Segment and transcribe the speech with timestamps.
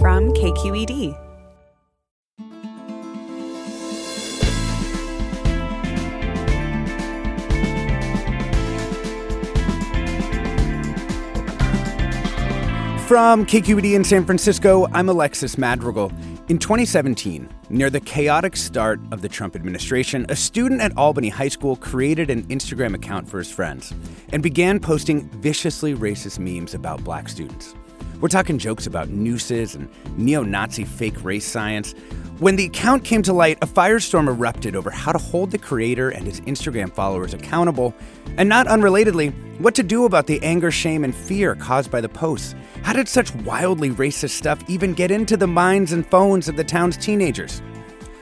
[0.00, 1.16] From KQED.
[13.08, 16.12] From KQED in San Francisco, I'm Alexis Madrigal.
[16.48, 21.48] In 2017, near the chaotic start of the Trump administration, a student at Albany High
[21.48, 23.92] School created an Instagram account for his friends
[24.32, 27.74] and began posting viciously racist memes about black students.
[28.20, 31.94] We're talking jokes about nooses and neo Nazi fake race science.
[32.40, 36.10] When the account came to light, a firestorm erupted over how to hold the creator
[36.10, 37.94] and his Instagram followers accountable,
[38.36, 42.08] and not unrelatedly, what to do about the anger, shame, and fear caused by the
[42.08, 42.56] posts.
[42.82, 46.64] How did such wildly racist stuff even get into the minds and phones of the
[46.64, 47.62] town's teenagers?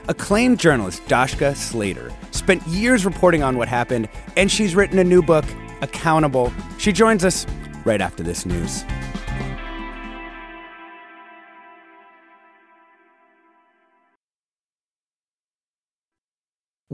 [0.08, 5.22] Acclaimed journalist Dashka Slater spent years reporting on what happened, and she's written a new
[5.22, 5.44] book,
[5.80, 6.52] Accountable.
[6.78, 7.46] She joins us
[7.84, 8.84] right after this news.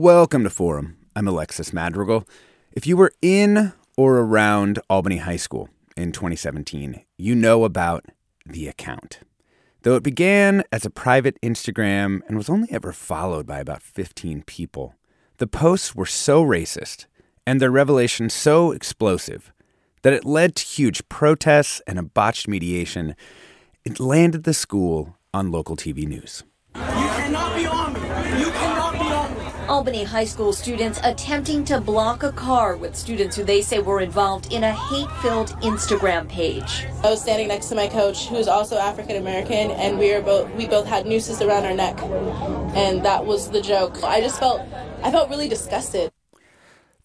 [0.03, 0.97] Welcome to Forum.
[1.15, 2.27] I'm Alexis Madrigal.
[2.73, 8.03] If you were in or around Albany High School in 2017, you know about
[8.45, 9.21] the account.
[9.83, 14.43] Though it began as a private Instagram and was only ever followed by about 15
[14.43, 14.93] people,
[15.37, 17.05] the posts were so racist
[17.47, 19.53] and their revelation so explosive
[20.01, 23.15] that it led to huge protests and a botched mediation.
[23.85, 26.43] It landed the school on local TV news.
[26.75, 27.99] You cannot be on me.
[28.41, 28.82] You cannot.
[29.73, 34.01] Albany High School students attempting to block a car with students who they say were
[34.01, 36.85] involved in a hate filled Instagram page.
[37.03, 40.21] I was standing next to my coach, who is also African American, and we were
[40.21, 41.99] both we both had nooses around our neck,
[42.75, 44.03] and that was the joke.
[44.03, 44.61] I just felt
[45.01, 46.11] I felt really disgusted.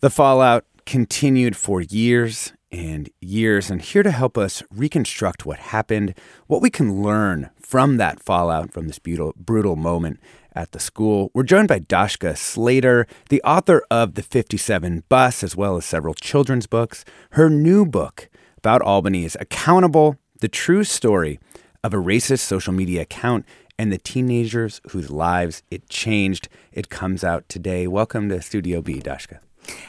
[0.00, 6.14] The fallout continued for years and years, and here to help us reconstruct what happened,
[6.48, 10.20] what we can learn from that fallout, from this brutal, brutal moment,
[10.58, 11.30] at the school.
[11.34, 16.14] We're joined by Dashka Slater, the author of The 57 Bus, as well as several
[16.14, 17.04] children's books.
[17.30, 21.38] Her new book about Albany is Accountable The True Story
[21.84, 23.46] of a Racist Social Media Account
[23.78, 26.48] and the Teenagers Whose Lives It Changed.
[26.72, 27.86] It comes out today.
[27.86, 29.38] Welcome to Studio B, Dashka.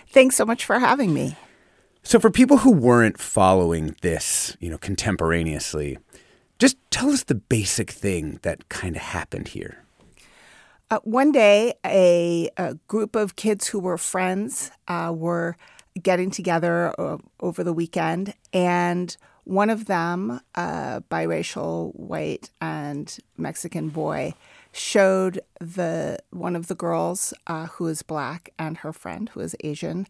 [0.08, 1.36] Thanks so much for having me.
[2.04, 5.98] So, for people who weren't following this, you know, contemporaneously,
[6.60, 9.84] just tell us the basic thing that kind of happened here.
[10.92, 15.56] Uh, one day, a, a, group of kids who were friends uh, were
[16.02, 23.90] getting together uh, over the weekend, and one of them, a biracial white and Mexican
[23.90, 24.34] boy,
[24.72, 29.56] showed the one of the girls uh, who is black and her friend who is
[29.64, 30.08] Asian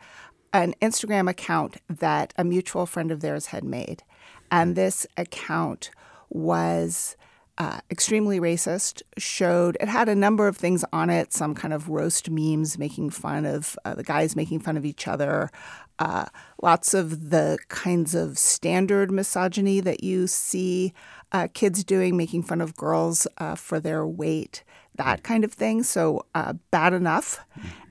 [0.53, 4.01] an Instagram account that a mutual friend of theirs had made,
[4.49, 5.91] and this account
[6.29, 7.15] was
[7.59, 11.89] uh, extremely racist, showed it had a number of things on it, some kind of
[11.89, 15.51] roast memes making fun of uh, the guys making fun of each other,
[15.99, 16.25] uh,
[16.61, 20.93] lots of the kinds of standard misogyny that you see
[21.33, 24.63] uh, kids doing, making fun of girls uh, for their weight,
[24.95, 25.83] that kind of thing.
[25.83, 27.41] So uh, bad enough.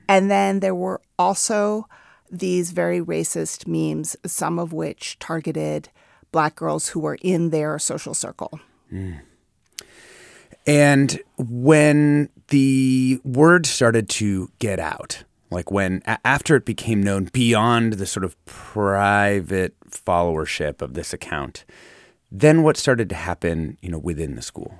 [0.08, 1.86] And then there were also
[2.30, 5.90] these very racist memes, some of which targeted
[6.32, 8.58] black girls who were in their social circle.
[8.90, 9.20] Mm.
[10.68, 17.94] And when the word started to get out, like when after it became known beyond
[17.94, 21.64] the sort of private followership of this account,
[22.30, 24.74] then what started to happen, you know, within the school?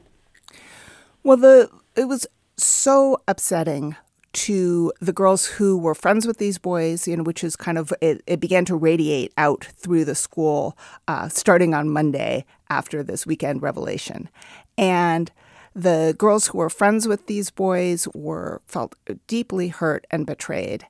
[1.23, 2.27] Well, the it was
[2.59, 3.97] so upsetting
[4.35, 7.95] to the girls who were friends with these boys, you know, which is kind of
[8.03, 10.77] it, it began to radiate out through the school
[11.09, 14.29] uh, starting on Monday after this weekend revelation,
[14.77, 15.33] and
[15.75, 18.95] the girls who were friends with these boys were felt
[19.27, 20.87] deeply hurt and betrayed.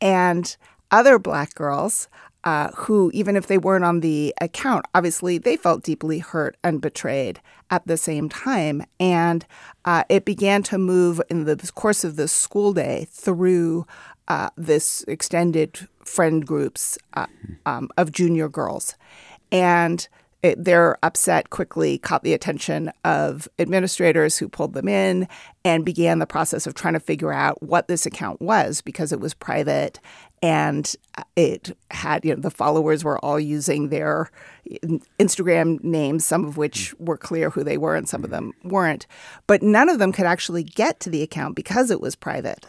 [0.00, 0.56] And
[0.90, 2.08] other black girls
[2.44, 6.80] uh, who, even if they weren't on the account, obviously they felt deeply hurt and
[6.80, 7.40] betrayed
[7.70, 8.84] at the same time.
[9.00, 9.46] And
[9.84, 13.86] uh, it began to move in the course of the school day through
[14.28, 17.26] uh, this extended friend groups uh,
[17.64, 18.94] um, of junior girls.
[19.50, 20.06] And
[20.44, 25.26] it, their upset quickly caught the attention of administrators who pulled them in
[25.64, 29.20] and began the process of trying to figure out what this account was because it
[29.20, 29.98] was private
[30.42, 34.30] and uh, it had you know the followers were all using their
[34.70, 38.52] mm, Instagram names some of which were clear who they were and some of them
[38.64, 39.06] weren't.
[39.46, 42.66] But none of them could actually get to the account because it was private.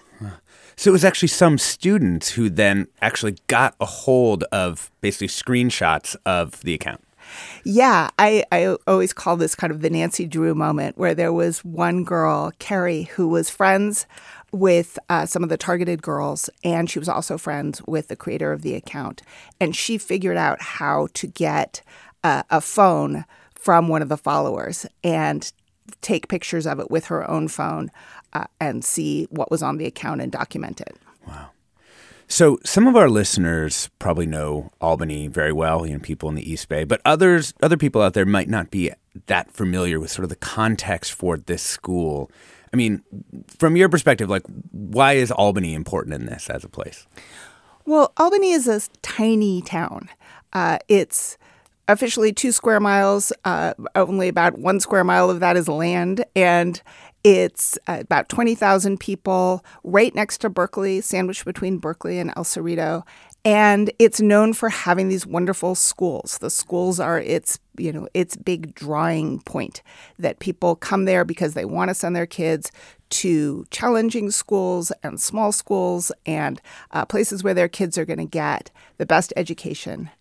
[0.77, 6.17] So it was actually some students who then actually got a hold of basically screenshots
[6.25, 7.04] of the account
[7.63, 11.63] yeah, I, I always call this kind of the Nancy Drew moment where there was
[11.63, 14.05] one girl, Carrie, who was friends
[14.51, 18.53] with uh, some of the targeted girls, and she was also friends with the creator
[18.53, 19.21] of the account.
[19.59, 21.81] And she figured out how to get
[22.23, 25.51] uh, a phone from one of the followers and
[26.01, 27.91] take pictures of it with her own phone
[28.33, 30.95] uh, and see what was on the account and document it.
[31.27, 31.49] Wow.
[32.27, 36.49] So some of our listeners probably know Albany very well, you know, people in the
[36.51, 38.91] East Bay, but others, other people out there might not be
[39.27, 42.31] that familiar with sort of the context for this school.
[42.73, 43.03] I mean,
[43.47, 47.07] from your perspective, like, why is Albany important in this as a place?
[47.85, 50.09] Well, Albany is a tiny town.
[50.51, 51.37] Uh, it's
[51.87, 53.31] officially two square miles.
[53.45, 56.81] Uh, only about one square mile of that is land, and
[57.25, 63.01] it's uh, about 20,000 people right next to Berkeley, sandwiched between Berkeley and El Cerrito.
[63.43, 66.37] And it's known for having these wonderful schools.
[66.37, 69.81] The schools are its, you know, its big drawing point
[70.19, 72.71] that people come there because they want to send their kids
[73.09, 76.61] to challenging schools and small schools and
[76.91, 80.11] uh, places where their kids are going to get the best education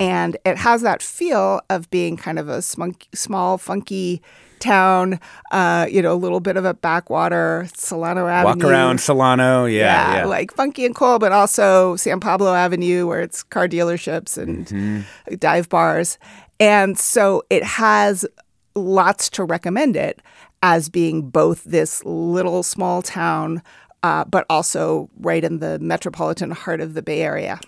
[0.00, 4.22] and it has that feel of being kind of a small, funky
[4.58, 8.64] town, uh, you know, a little bit of a backwater, Solano Avenue.
[8.64, 10.24] Walk around Solano, yeah, yeah, yeah.
[10.24, 15.34] Like funky and cool, but also San Pablo Avenue where it's car dealerships and mm-hmm.
[15.36, 16.18] dive bars.
[16.60, 18.26] And so it has
[18.74, 20.20] lots to recommend it
[20.62, 23.62] as being both this little small town,
[24.02, 27.60] uh, but also right in the metropolitan heart of the Bay Area.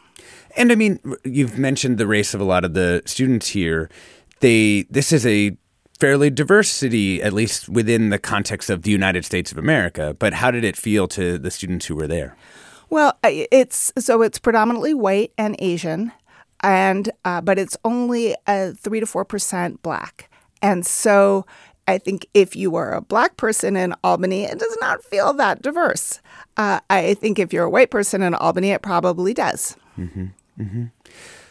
[0.56, 3.88] And I mean, you've mentioned the race of a lot of the students here.
[4.40, 5.56] They this is a
[5.98, 10.16] fairly diverse city, at least within the context of the United States of America.
[10.18, 12.36] But how did it feel to the students who were there?
[12.88, 16.10] Well, it's so it's predominantly white and Asian,
[16.60, 20.28] and uh, but it's only a three to four percent black,
[20.60, 21.46] and so
[21.86, 25.62] I think if you are a black person in Albany, it does not feel that
[25.62, 26.20] diverse.
[26.56, 29.76] Uh, I think if you're a white person in Albany, it probably does.
[30.00, 30.26] Mm-hmm.
[30.60, 30.84] Mm-hmm.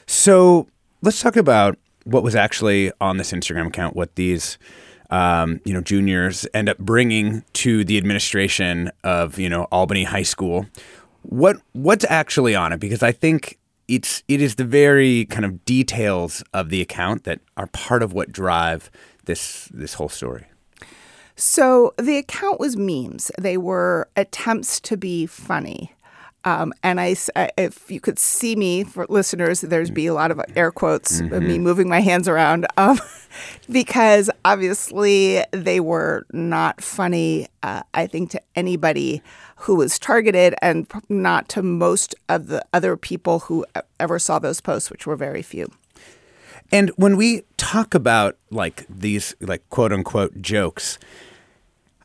[0.08, 0.68] So
[1.02, 4.58] let's talk about what was actually on this Instagram account, what these
[5.10, 10.24] um, you know juniors end up bringing to the administration of you know Albany High
[10.24, 10.66] School.
[11.24, 12.80] What what's actually on it?
[12.80, 13.58] Because I think
[13.88, 18.14] it's it is the very kind of details of the account that are part of
[18.14, 18.92] what drive
[19.26, 20.46] this this whole story.
[21.36, 23.32] So the account was memes.
[23.40, 25.94] They were attempts to be funny.
[26.46, 27.16] Um, and I,
[27.58, 31.46] if you could see me for listeners, there's be a lot of air quotes, mm-hmm.
[31.46, 33.00] me moving my hands around, um,
[33.72, 37.48] because obviously they were not funny.
[37.62, 39.22] Uh, I think to anybody
[39.58, 43.66] who was targeted, and not to most of the other people who
[44.00, 45.70] ever saw those posts, which were very few.
[46.72, 50.98] And when we talk about like these like quote unquote jokes,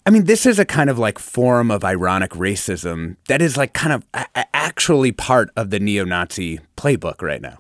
[0.07, 3.73] I mean, this is a kind of like form of ironic racism that is like
[3.73, 7.59] kind of a- actually part of the neo Nazi playbook right now.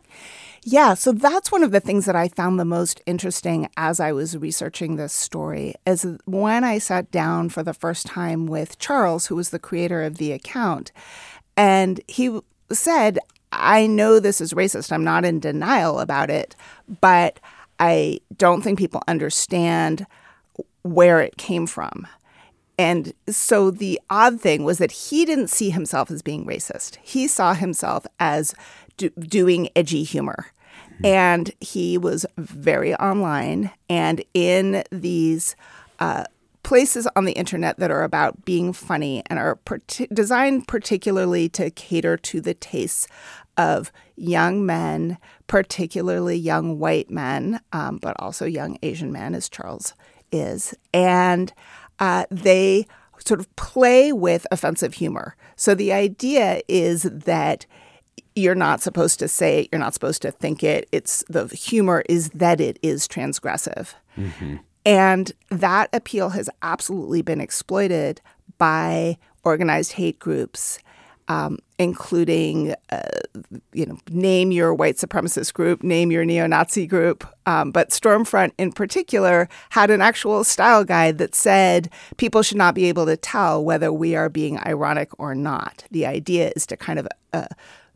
[0.62, 4.12] Yeah, so that's one of the things that I found the most interesting as I
[4.12, 9.26] was researching this story is when I sat down for the first time with Charles,
[9.26, 10.90] who was the creator of the account,
[11.56, 12.40] and he
[12.72, 13.18] said,
[13.52, 14.90] I know this is racist.
[14.90, 16.56] I'm not in denial about it,
[17.00, 17.40] but
[17.78, 20.06] I don't think people understand
[20.82, 22.06] where it came from.
[22.78, 26.97] And so the odd thing was that he didn't see himself as being racist.
[27.02, 28.54] He saw himself as
[28.97, 30.47] do- doing edgy humor.
[30.95, 31.07] Mm-hmm.
[31.07, 35.57] And he was very online and in these
[36.00, 36.25] uh,
[36.62, 39.59] places on the internet that are about being funny and are
[40.12, 43.07] designed particularly to cater to the tastes
[43.57, 49.95] of young men, particularly young white men, um, but also young Asian men, as Charles
[50.33, 50.75] is.
[50.93, 51.52] And
[51.98, 52.86] uh, they
[53.18, 55.36] sort of play with offensive humor.
[55.56, 57.66] So the idea is that
[58.36, 60.88] you're not supposed to say it, you're not supposed to think it.
[60.92, 63.94] It's the humor is that it is transgressive.
[64.18, 64.56] Mm-hmm.
[64.84, 68.20] And that appeal has absolutely been exploited
[68.58, 70.78] by organized hate groups
[71.28, 73.00] um, including, uh,
[73.73, 77.26] you know, name your white supremacist group, name your neo Nazi group.
[77.47, 82.75] Um, but Stormfront, in particular, had an actual style guide that said people should not
[82.75, 85.85] be able to tell whether we are being ironic or not.
[85.90, 87.47] The idea is to kind of uh,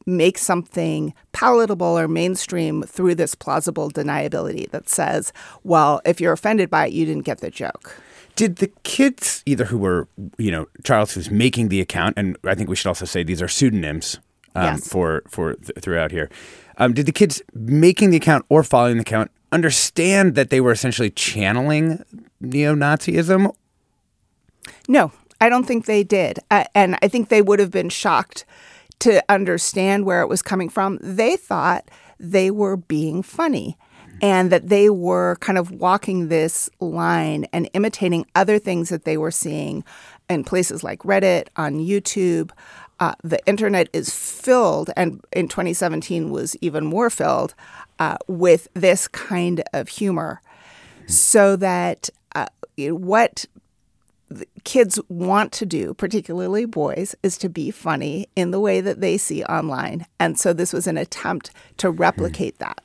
[0.07, 5.33] make something palatable or mainstream through this plausible deniability that says,
[5.65, 7.95] well, if you're offended by it, you didn't get the joke.
[8.39, 10.07] Did the kids, either who were,
[10.39, 13.43] you know, Charles who's making the account, and I think we should also say these
[13.43, 14.21] are pseudonyms
[14.55, 14.87] um, yes.
[14.87, 16.31] for for th- throughout here.
[16.77, 20.71] Um, did the kids making the account or following the account understand that they were
[20.71, 22.05] essentially channeling
[22.41, 23.53] neo-Nazism?
[24.87, 28.45] No, I don't think they did, uh, and I think they would have been shocked
[29.01, 30.99] to understand where it was coming from.
[31.03, 31.91] They thought
[32.21, 33.77] they were being funny
[34.21, 39.17] and that they were kind of walking this line and imitating other things that they
[39.17, 39.85] were seeing
[40.29, 42.51] in places like Reddit, on YouTube.
[43.01, 47.55] Uh, the internet is filled, and in 2017 was even more filled
[47.99, 50.43] uh, with this kind of humor.
[51.07, 52.47] So that uh,
[52.77, 53.47] what
[54.65, 59.17] kids want to do, particularly boys, is to be funny in the way that they
[59.17, 60.07] see online.
[60.21, 62.59] And so this was an attempt to replicate mm.
[62.59, 62.83] that.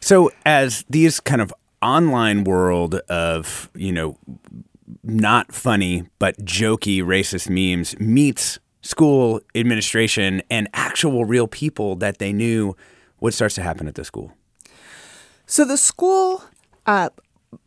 [0.00, 1.52] So as these kind of
[1.82, 4.16] online world of, you know,
[5.02, 12.32] not funny but jokey racist memes meets school administration and actual real people that they
[12.32, 12.76] knew,
[13.18, 14.32] what starts to happen at the school?
[15.46, 16.42] So the school
[16.86, 17.10] uh,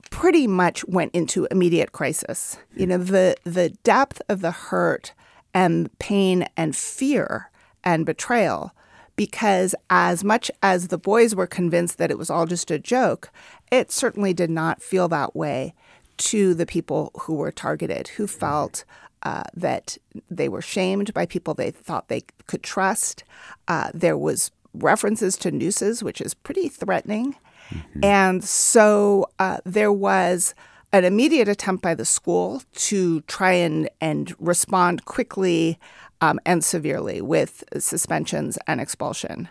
[0.10, 2.58] pretty much went into immediate crisis.
[2.76, 5.14] You know, the the depth of the hurt
[5.54, 7.52] and pain and fear
[7.84, 8.74] and betrayal
[9.16, 13.30] because as much as the boys were convinced that it was all just a joke,
[13.72, 15.74] it certainly did not feel that way
[16.18, 18.86] to the people who were targeted, who felt
[19.24, 19.98] uh, that
[20.30, 23.24] they were shamed by people they thought they could trust.
[23.68, 27.36] Uh, there was references to nooses, which is pretty threatening.
[27.70, 28.04] Mm-hmm.
[28.04, 30.54] And so uh, there was
[30.94, 35.80] an immediate attempt by the school to try and, and respond quickly
[36.22, 39.50] um, and severely with suspensions and expulsion.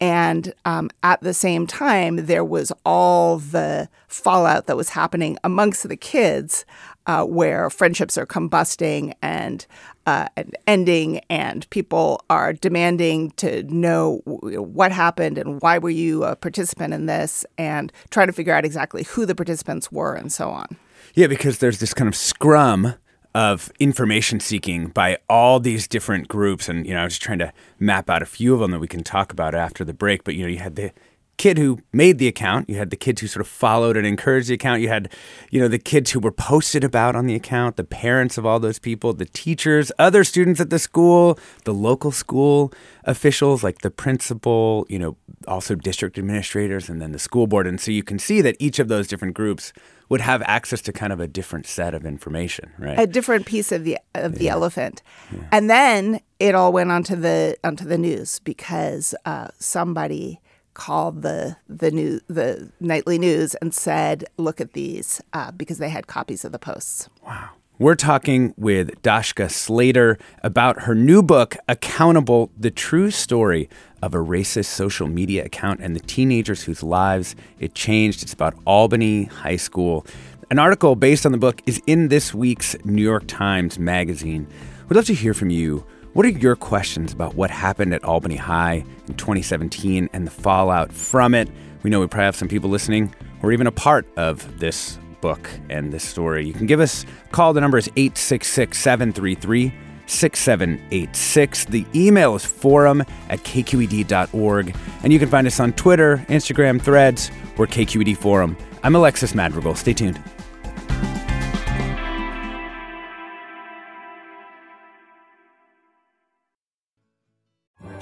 [0.00, 5.86] And um, at the same time, there was all the fallout that was happening amongst
[5.86, 6.64] the kids,
[7.06, 9.66] uh, where friendships are combusting and,
[10.06, 16.24] uh, and ending, and people are demanding to know what happened and why were you
[16.24, 20.32] a participant in this, and trying to figure out exactly who the participants were and
[20.32, 20.66] so on.
[21.14, 22.94] Yeah, because there's this kind of scrum
[23.34, 26.68] of information seeking by all these different groups.
[26.68, 28.78] And, you know, I was just trying to map out a few of them that
[28.78, 30.22] we can talk about after the break.
[30.22, 30.92] But, you know, you had the
[31.36, 34.48] kid who made the account, you had the kids who sort of followed and encouraged
[34.48, 35.10] the account, you had,
[35.50, 38.60] you know, the kids who were posted about on the account, the parents of all
[38.60, 42.72] those people, the teachers, other students at the school, the local school
[43.04, 47.66] officials like the principal, you know, also district administrators and then the school board.
[47.66, 49.72] And so you can see that each of those different groups
[50.08, 52.98] would have access to kind of a different set of information, right?
[52.98, 55.40] A different piece of the of the elephant, yeah.
[55.50, 60.40] and then it all went onto the onto the news because uh, somebody
[60.74, 65.88] called the the new the nightly news and said, "Look at these," uh, because they
[65.88, 67.08] had copies of the posts.
[67.24, 67.50] Wow.
[67.76, 73.68] We're talking with Dashka Slater about her new book, Accountable The True Story
[74.00, 78.22] of a Racist Social Media Account and the Teenagers Whose Lives It Changed.
[78.22, 80.06] It's about Albany High School.
[80.52, 84.46] An article based on the book is in this week's New York Times Magazine.
[84.88, 85.84] We'd love to hear from you.
[86.14, 90.92] What are your questions about what happened at Albany High in 2017 and the fallout
[90.92, 91.50] from it?
[91.82, 95.50] We know we probably have some people listening or even a part of this book
[95.68, 96.46] and this story.
[96.46, 97.52] You can give us call.
[97.52, 99.74] The number is 866 733
[100.06, 101.64] 6786.
[101.64, 104.76] The email is forum at kqed.org.
[105.02, 108.56] And you can find us on Twitter, Instagram, threads, or KQED Forum.
[108.84, 109.74] I'm Alexis Madrigal.
[109.74, 110.22] Stay tuned.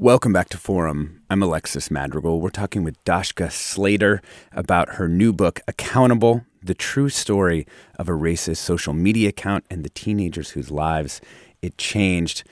[0.00, 1.20] Welcome back to Forum.
[1.28, 2.40] I'm Alexis Madrigal.
[2.40, 7.66] We're talking with Dashka Slater about her new book, Accountable The True Story
[7.98, 11.20] of a Racist Social Media Account and the Teenagers Whose Lives
[11.60, 12.44] It Changed.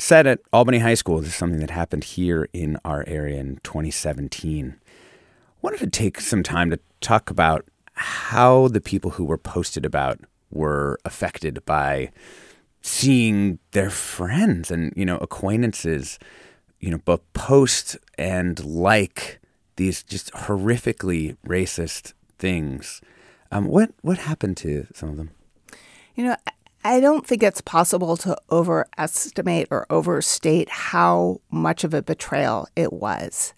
[0.00, 1.20] Set at Albany High School.
[1.20, 4.74] This is something that happened here in our area in 2017.
[4.76, 4.90] I
[5.62, 10.18] wanted to take some time to talk about how the people who were posted about
[10.50, 12.10] were affected by
[12.82, 16.18] seeing their friends and, you know, acquaintances
[16.80, 19.40] you know, both post and like
[19.76, 23.00] these just horrifically racist things.
[23.50, 25.30] Um, what what happened to some of them?
[26.14, 26.36] You know,
[26.84, 32.92] I don't think it's possible to overestimate or overstate how much of a betrayal it
[32.92, 33.54] was.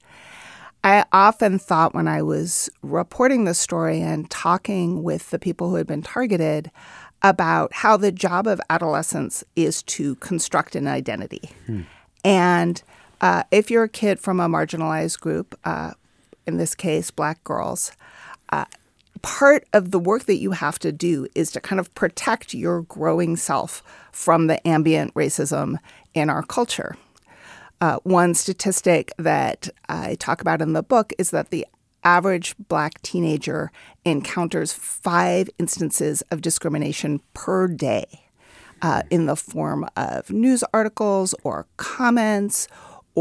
[0.83, 5.77] I often thought when I was reporting the story and talking with the people who
[5.77, 6.71] had been targeted
[7.23, 11.51] about how the job of adolescence is to construct an identity.
[11.67, 11.83] Hmm.
[12.25, 12.83] And
[13.21, 15.93] uh, if you're a kid from a marginalized group, uh,
[16.47, 17.93] in this case, black girls,
[18.51, 18.65] uh,
[19.23, 22.83] part of the work that you have to do is to kind of protect your
[22.83, 25.77] growing self from the ambient racism
[26.15, 26.97] in our culture.
[27.81, 31.67] Uh, one statistic that I talk about in the book is that the
[32.05, 33.71] average black teenager
[34.05, 38.07] encounters five instances of discrimination per day
[38.83, 42.69] uh, in the form of news articles or comments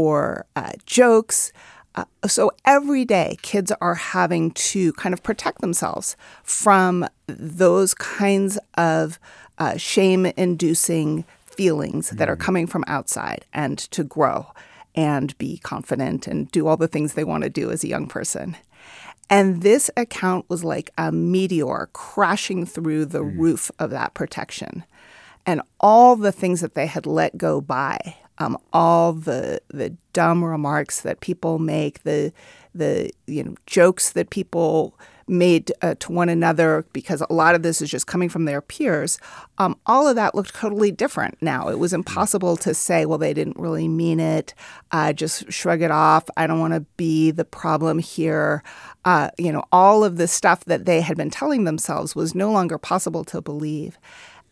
[0.00, 1.52] or uh, jokes.
[1.94, 8.58] Uh, so every day, kids are having to kind of protect themselves from those kinds
[8.78, 9.18] of
[9.58, 12.16] uh, shame inducing feelings mm-hmm.
[12.16, 12.40] that are mm.
[12.40, 14.46] coming from outside and to grow
[14.94, 18.06] and be confident and do all the things they want to do as a young
[18.06, 18.56] person.
[19.28, 23.38] And this account was like a meteor crashing through the mm.
[23.38, 24.84] roof of that protection.
[25.44, 30.42] And all the things that they had let go by um, all the the dumb
[30.42, 32.32] remarks that people make, the
[32.74, 34.98] the you know jokes that people
[35.28, 38.60] made uh, to one another because a lot of this is just coming from their
[38.60, 39.18] peers.
[39.58, 41.68] Um, all of that looked totally different now.
[41.68, 44.54] It was impossible to say, well, they didn't really mean it.
[44.90, 46.24] Uh, just shrug it off.
[46.36, 48.64] I don't want to be the problem here.
[49.04, 52.50] Uh, you know, all of the stuff that they had been telling themselves was no
[52.50, 53.98] longer possible to believe.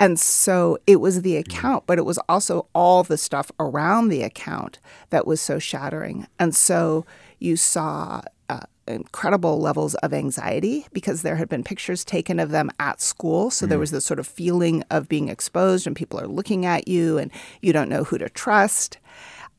[0.01, 4.23] And so it was the account, but it was also all the stuff around the
[4.23, 4.79] account
[5.11, 6.27] that was so shattering.
[6.39, 7.05] And so
[7.41, 12.71] you saw uh, incredible levels of anxiety because there had been pictures taken of them
[12.79, 13.51] at school.
[13.51, 13.71] So mm.
[13.71, 17.19] there was this sort of feeling of being exposed and people are looking at you
[17.19, 17.31] and
[17.61, 18.99] you don't know who to trust.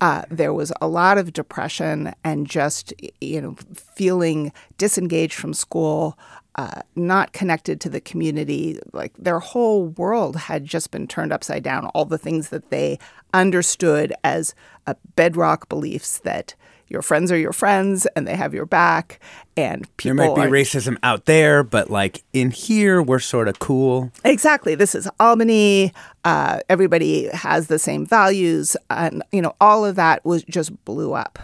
[0.01, 6.17] Uh, there was a lot of depression and just you know feeling disengaged from school
[6.59, 8.77] uh, not connected to the community.
[8.91, 11.85] Like their whole world had just been turned upside down.
[11.93, 12.99] All the things that they
[13.33, 14.53] understood as
[14.85, 16.55] uh, bedrock beliefs that
[16.89, 19.21] your friends are your friends and they have your back
[19.55, 23.47] and people there might be are, racism out there but like in here we're sort
[23.47, 24.11] of cool.
[24.25, 24.75] Exactly.
[24.75, 25.93] This is albany.
[26.25, 31.13] Uh, everybody has the same values and you know all of that was just blew
[31.13, 31.39] up.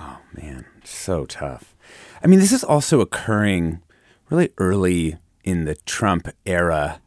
[0.00, 0.64] Oh man.
[0.84, 1.74] So tough.
[2.22, 3.80] I mean this is also occurring
[4.30, 7.00] really early in the Trump era.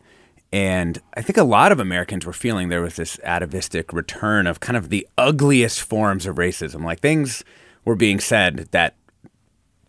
[0.54, 4.60] And I think a lot of Americans were feeling there was this atavistic return of
[4.60, 6.84] kind of the ugliest forms of racism.
[6.84, 7.44] Like things
[7.86, 8.96] were being said that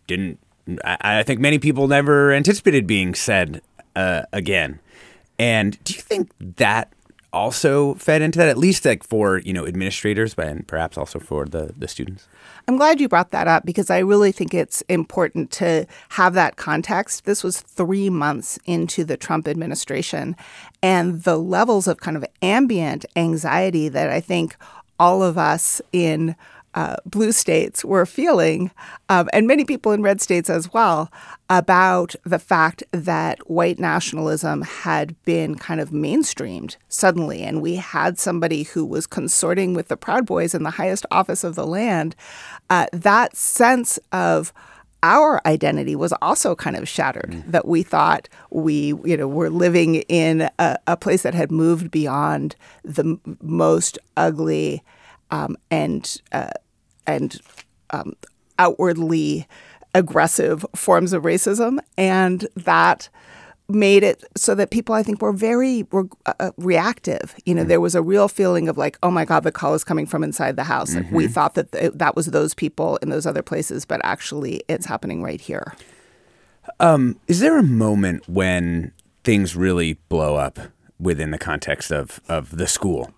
[0.07, 0.39] didn't,
[0.85, 3.61] I, I think many people never anticipated being said
[3.95, 4.79] uh, again.
[5.37, 6.93] And do you think that
[7.33, 11.19] also fed into that, at least like for, you know, administrators, but and perhaps also
[11.19, 12.27] for the, the students?
[12.65, 16.55] I'm glad you brought that up because I really think it's important to have that
[16.55, 17.25] context.
[17.25, 20.37] This was three months into the Trump administration,
[20.81, 24.55] and the levels of kind of ambient anxiety that I think
[24.97, 26.35] all of us in
[26.75, 28.71] uh, blue states were feeling,
[29.09, 31.11] um, and many people in red states as well,
[31.49, 37.43] about the fact that white nationalism had been kind of mainstreamed suddenly.
[37.43, 41.43] And we had somebody who was consorting with the Proud Boys in the highest office
[41.43, 42.15] of the land.
[42.69, 44.53] Uh, that sense of
[45.03, 47.51] our identity was also kind of shattered mm.
[47.51, 51.91] that we thought we you know were living in a, a place that had moved
[51.91, 54.81] beyond the m- most ugly
[55.31, 56.51] um, and uh,
[57.05, 57.39] and
[57.91, 58.13] um,
[58.59, 59.47] outwardly
[59.95, 63.09] aggressive forms of racism, and that
[63.69, 67.35] made it so that people I think were very re- uh, reactive.
[67.45, 67.69] You know, mm-hmm.
[67.69, 70.23] there was a real feeling of like, oh my God, the call is coming from
[70.23, 70.95] inside the house.
[70.95, 71.15] Like mm-hmm.
[71.15, 74.85] we thought that th- that was those people in those other places, but actually it's
[74.85, 75.75] happening right here.
[76.79, 80.59] Um, is there a moment when things really blow up
[80.99, 83.13] within the context of of the school?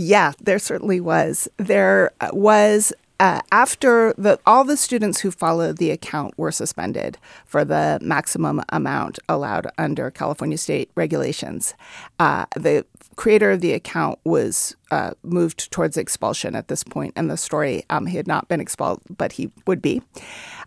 [0.00, 1.48] Yeah, there certainly was.
[1.56, 7.18] There uh, was uh, after the all the students who followed the account were suspended
[7.44, 11.74] for the maximum amount allowed under California state regulations.
[12.20, 17.26] Uh, the creator of the account was uh, moved towards expulsion at this point in
[17.26, 17.84] the story.
[17.90, 20.00] Um, he had not been expelled, but he would be.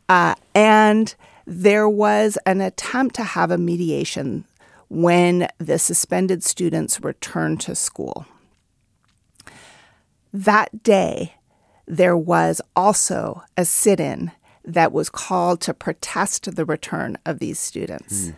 [0.10, 1.16] Uh, and
[1.48, 4.44] there was an attempt to have a mediation
[4.90, 8.26] when the suspended students returned to school.
[10.34, 11.36] That day,
[11.86, 14.32] there was also a sit in
[14.64, 18.28] that was called to protest the return of these students.
[18.28, 18.36] Mm.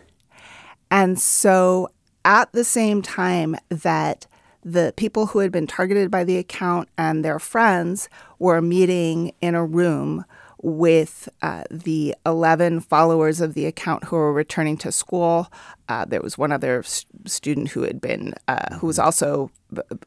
[0.90, 1.90] And so,
[2.24, 4.26] at the same time that
[4.64, 9.54] the people who had been targeted by the account and their friends were meeting in
[9.54, 10.24] a room
[10.64, 15.52] with uh, the 11 followers of the account who were returning to school.
[15.90, 19.50] Uh, there was one other st- student who had been, uh, who was also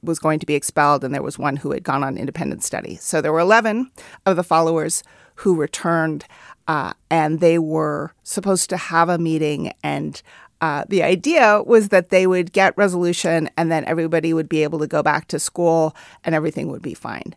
[0.02, 2.96] was going to be expelled, and there was one who had gone on independent study.
[2.96, 3.92] So there were 11
[4.26, 5.04] of the followers
[5.36, 6.26] who returned,
[6.68, 10.22] uh, and they were supposed to have a meeting and.
[10.60, 14.80] Uh, the idea was that they would get resolution and then everybody would be able
[14.80, 17.36] to go back to school and everything would be fine.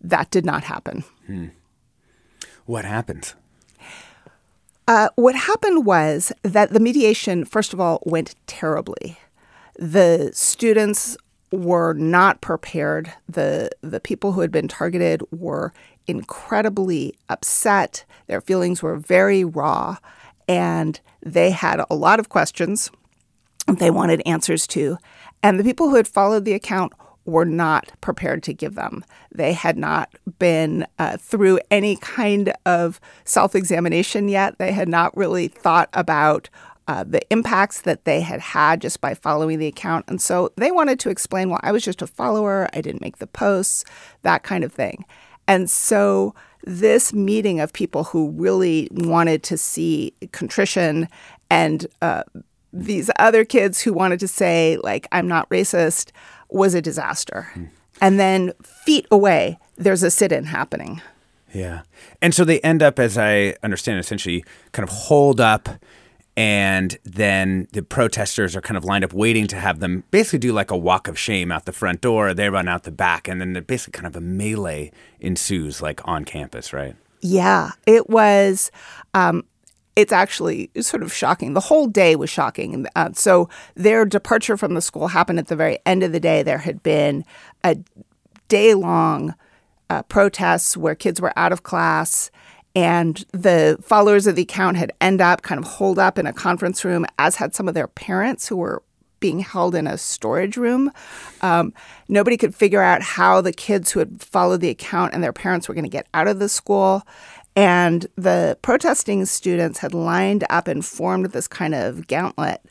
[0.00, 1.02] That did not happen.
[1.26, 1.46] Hmm.
[2.66, 3.34] What happened?
[4.88, 9.18] Uh, what happened was that the mediation, first of all, went terribly.
[9.78, 11.16] The students
[11.52, 13.12] were not prepared.
[13.28, 15.72] The the people who had been targeted were
[16.06, 18.04] incredibly upset.
[18.26, 19.96] Their feelings were very raw,
[20.48, 22.90] and they had a lot of questions
[23.66, 24.98] they wanted answers to.
[25.42, 26.92] And the people who had followed the account
[27.26, 29.04] were not prepared to give them.
[29.34, 34.58] They had not been uh, through any kind of self examination yet.
[34.58, 36.48] They had not really thought about
[36.88, 40.04] uh, the impacts that they had had just by following the account.
[40.08, 43.18] And so they wanted to explain, well, I was just a follower, I didn't make
[43.18, 43.84] the posts,
[44.22, 45.04] that kind of thing.
[45.48, 46.34] And so
[46.64, 51.08] this meeting of people who really wanted to see contrition
[51.50, 52.22] and uh,
[52.72, 56.10] these other kids who wanted to say, like, I'm not racist,
[56.50, 57.48] was a disaster.
[57.54, 57.68] Mm.
[58.00, 61.00] And then feet away, there's a sit in happening.
[61.52, 61.82] Yeah.
[62.20, 65.68] And so they end up, as I understand, essentially kind of hold up.
[66.36, 70.52] And then the protesters are kind of lined up waiting to have them basically do
[70.52, 72.34] like a walk of shame out the front door.
[72.34, 73.26] They run out the back.
[73.26, 76.94] And then basically kind of a melee ensues like on campus, right?
[77.22, 77.70] Yeah.
[77.86, 78.70] It was.
[79.14, 79.44] Um,
[79.96, 81.54] it's actually sort of shocking.
[81.54, 82.86] The whole day was shocking.
[82.94, 86.42] Uh, so their departure from the school happened at the very end of the day.
[86.42, 87.24] There had been
[87.64, 87.78] a
[88.48, 89.34] day long
[89.88, 92.30] uh, protests where kids were out of class.
[92.74, 96.32] And the followers of the account had end up kind of holed up in a
[96.32, 98.82] conference room, as had some of their parents who were
[99.18, 100.92] being held in a storage room.
[101.40, 101.72] Um,
[102.06, 105.68] nobody could figure out how the kids who had followed the account and their parents
[105.68, 107.02] were going to get out of the school.
[107.56, 112.62] And the protesting students had lined up and formed this kind of gauntlet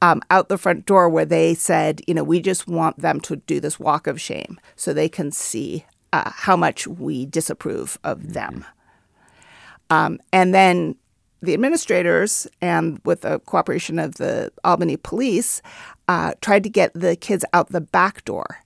[0.00, 3.36] um, out the front door where they said, you know, we just want them to
[3.36, 8.32] do this walk of shame so they can see uh, how much we disapprove of
[8.32, 8.64] them.
[9.90, 10.96] Um, and then
[11.42, 15.60] the administrators, and with the cooperation of the Albany police,
[16.08, 18.58] uh, tried to get the kids out the back door.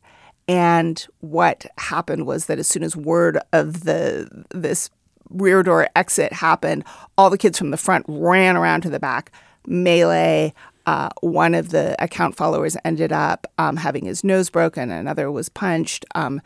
[0.46, 4.90] And what happened was that as soon as word of the this
[5.30, 6.84] rear door exit happened,
[7.16, 9.32] all the kids from the front ran around to the back,
[9.66, 10.52] melee.
[10.86, 15.48] Uh, one of the account followers ended up um, having his nose broken, another was
[15.48, 16.04] punched.
[16.14, 16.42] Um,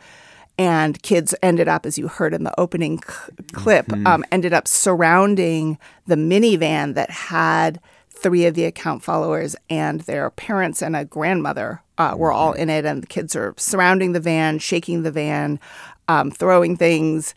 [0.57, 4.05] and kids ended up, as you heard in the opening c- clip, mm-hmm.
[4.05, 10.29] um, ended up surrounding the minivan that had three of the account followers and their
[10.31, 12.63] parents and a grandmother uh, were all mm-hmm.
[12.63, 12.85] in it.
[12.85, 15.61] And the kids are surrounding the van, shaking the van,
[16.09, 17.33] um, throwing things,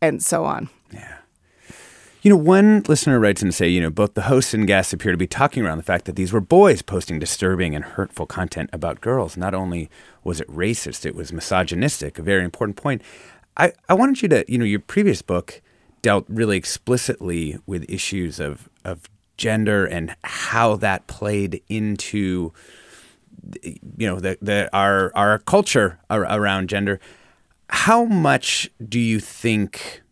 [0.00, 0.68] and so on.
[2.24, 5.12] You know, one listener writes and say, you know, both the hosts and guests appear
[5.12, 8.70] to be talking around the fact that these were boys posting disturbing and hurtful content
[8.72, 9.36] about girls.
[9.36, 9.90] Not only
[10.22, 13.02] was it racist, it was misogynistic, a very important point.
[13.58, 15.60] I, I wanted you to, you know, your previous book
[16.00, 19.06] dealt really explicitly with issues of, of
[19.36, 22.54] gender and how that played into,
[23.62, 27.00] you know, the, the, our, our culture around gender
[27.70, 30.02] how much do you think?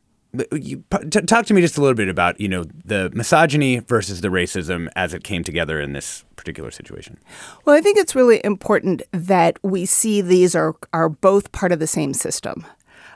[0.52, 4.22] You, t- talk to me just a little bit about you know the misogyny versus
[4.22, 7.18] the racism as it came together in this particular situation.
[7.64, 11.80] Well, I think it's really important that we see these are are both part of
[11.80, 12.66] the same system.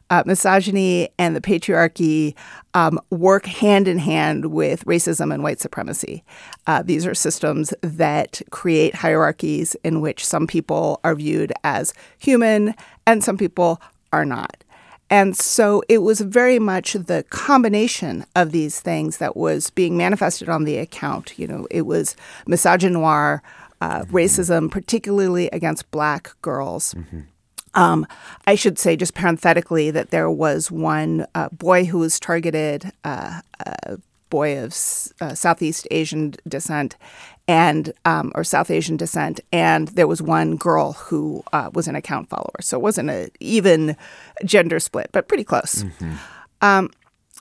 [0.08, 2.34] Uh, misogyny and the patriarchy
[2.74, 6.22] um, work hand in hand with racism and white supremacy.
[6.68, 12.72] Uh, these are systems that create hierarchies in which some people are viewed as human
[13.04, 13.80] and some people
[14.12, 14.62] are not.
[15.08, 20.48] And so it was very much the combination of these things that was being manifested
[20.48, 21.38] on the account.
[21.38, 22.16] You know, it was
[22.46, 23.40] misogynoir,
[23.80, 26.94] uh, racism, particularly against black girls.
[26.94, 27.20] Mm-hmm.
[27.74, 28.06] Um,
[28.46, 33.42] I should say, just parenthetically, that there was one uh, boy who was targeted, uh,
[33.60, 33.98] a
[34.30, 34.70] boy of
[35.20, 36.96] uh, Southeast Asian descent,
[37.48, 41.94] and um, or South Asian descent, and there was one girl who uh, was an
[41.94, 42.60] account follower.
[42.60, 43.96] So it wasn't an even
[44.44, 45.84] gender split, but pretty close.
[45.84, 46.14] Mm-hmm.
[46.60, 46.90] Um,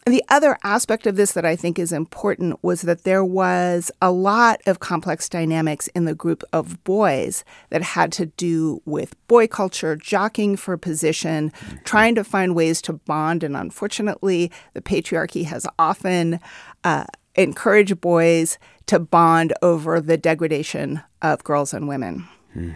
[0.07, 4.11] the other aspect of this that I think is important was that there was a
[4.11, 9.47] lot of complex dynamics in the group of boys that had to do with boy
[9.47, 11.77] culture, jockeying for position, mm-hmm.
[11.85, 13.43] trying to find ways to bond.
[13.43, 16.39] And unfortunately, the patriarchy has often
[16.83, 22.27] uh, encouraged boys to bond over the degradation of girls and women.
[22.53, 22.71] Hmm.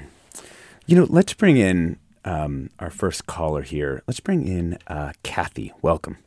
[0.86, 4.04] You know, let's bring in um, our first caller here.
[4.08, 5.74] Let's bring in uh, Kathy.
[5.82, 6.18] Welcome.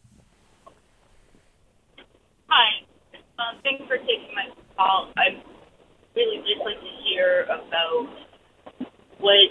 [2.48, 2.84] Hi.
[3.38, 5.12] Um, thanks for taking my call.
[5.16, 5.42] I'd
[6.14, 8.08] really just like to hear about
[9.18, 9.50] what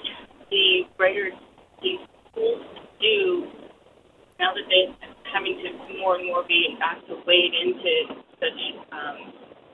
[0.50, 1.34] the writers
[1.82, 2.00] these
[2.32, 2.62] schools
[3.00, 3.48] do
[4.40, 4.96] now that they're
[5.34, 8.60] having to more and more be asked to wade into such
[8.92, 9.32] um,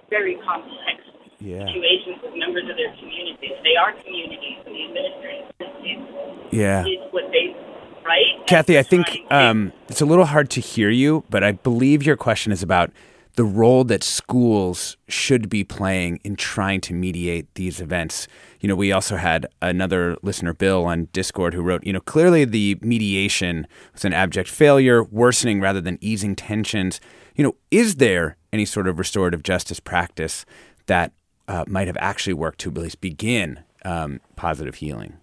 [0.09, 1.01] very complex
[1.39, 1.65] yeah.
[1.65, 3.57] situations with members of their communities.
[3.63, 5.47] They are communities, and the administration
[6.51, 6.85] yeah.
[6.85, 7.55] is what they
[8.05, 8.47] right.
[8.47, 12.17] Kathy, I think um, it's a little hard to hear you, but I believe your
[12.17, 12.91] question is about
[13.35, 18.27] the role that schools should be playing in trying to mediate these events.
[18.59, 22.45] You know, we also had another listener, Bill, on Discord who wrote, you know, clearly
[22.45, 26.99] the mediation was an abject failure, worsening rather than easing tensions.
[27.37, 30.43] You know, is there any sort of restorative justice practice
[30.87, 31.13] that
[31.47, 35.17] uh, might have actually worked to at least begin um, positive healing?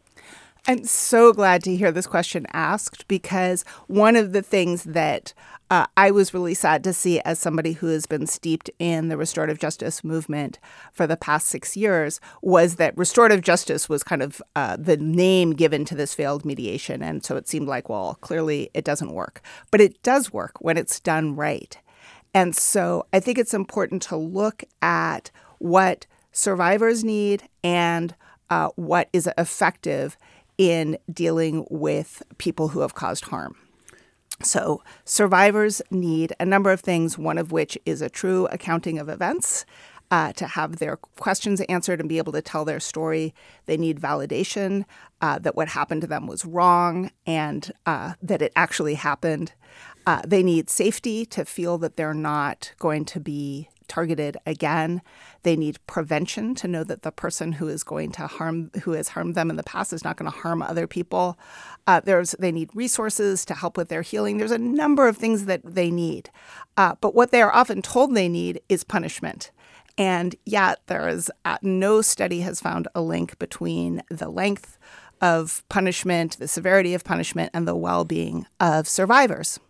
[0.67, 5.35] I'm so glad to hear this question asked because one of the things that
[5.71, 9.17] uh, I was really sad to see as somebody who has been steeped in the
[9.17, 10.59] restorative justice movement
[10.93, 15.53] for the past six years was that restorative justice was kind of uh, the name
[15.53, 17.03] given to this failed mediation.
[17.03, 19.43] And so it seemed like, well, clearly it doesn't work.
[19.71, 21.77] But it does work when it's done right.
[22.35, 28.15] And so I think it's important to look at what survivors need and
[28.51, 30.17] uh, what is effective
[30.59, 33.57] in dealing with people who have caused harm.
[34.43, 39.09] So, survivors need a number of things, one of which is a true accounting of
[39.09, 39.65] events.
[40.11, 43.35] Uh, to have their questions answered and be able to tell their story.
[43.65, 44.85] They need validation
[45.21, 49.55] uh, that what happened to them was wrong and uh, that it actually happened.
[50.07, 55.03] Uh, they need safety to feel that they're not going to be targeted again.
[55.43, 59.09] They need prevention to know that the person who is going to harm, who has
[59.09, 61.39] harmed them in the past, is not going to harm other people.
[61.87, 64.39] Uh, there's, they need resources to help with their healing.
[64.39, 66.31] There's a number of things that they need,
[66.77, 69.51] uh, but what they are often told they need is punishment.
[69.97, 74.77] And yet, there is uh, no study has found a link between the length
[75.21, 79.61] of punishment, the severity of punishment, and the well-being of survivors.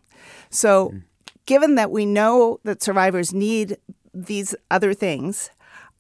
[0.55, 1.03] So, mm.
[1.47, 3.77] given that we know that survivors need
[4.15, 5.51] these other things,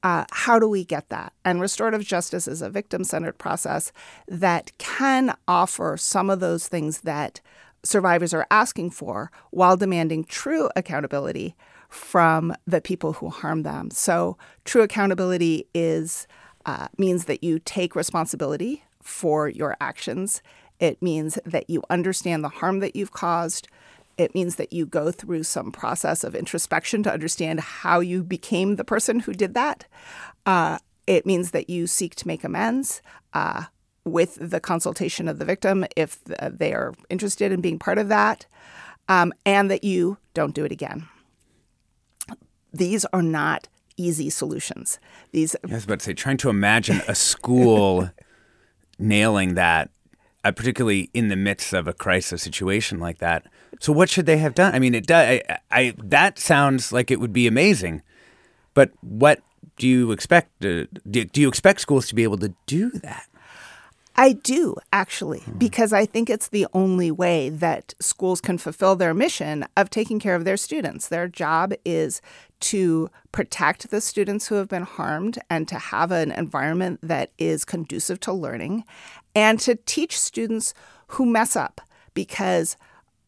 [0.04, 1.32] uh, how do we get that?
[1.44, 3.90] And restorative justice is a victim centered process
[4.28, 7.40] that can offer some of those things that
[7.82, 11.56] survivors are asking for while demanding true accountability
[11.88, 13.90] from the people who harm them.
[13.90, 16.28] So, true accountability is
[16.64, 20.42] uh, means that you take responsibility for your actions.
[20.78, 23.68] It means that you understand the harm that you've caused.
[24.16, 28.76] It means that you go through some process of introspection to understand how you became
[28.76, 29.86] the person who did that.
[30.46, 33.64] Uh, it means that you seek to make amends uh,
[34.04, 38.46] with the consultation of the victim if they are interested in being part of that,
[39.08, 41.08] um, and that you don't do it again.
[42.72, 44.98] These are not easy solutions.
[45.32, 45.56] These.
[45.64, 48.10] I was about to say, trying to imagine a school
[48.98, 49.90] nailing that,
[50.44, 53.46] uh, particularly in the midst of a crisis situation like that.
[53.80, 54.74] So what should they have done?
[54.74, 55.40] I mean, it does.
[55.48, 58.02] I, I that sounds like it would be amazing,
[58.74, 59.40] but what
[59.78, 60.60] do you expect?
[60.60, 63.26] To, do, do you expect schools to be able to do that?
[64.16, 69.12] I do actually, because I think it's the only way that schools can fulfill their
[69.12, 71.08] mission of taking care of their students.
[71.08, 72.22] Their job is
[72.64, 77.64] to protect the students who have been harmed and to have an environment that is
[77.64, 78.84] conducive to learning
[79.34, 80.72] and to teach students
[81.08, 81.80] who mess up
[82.14, 82.76] because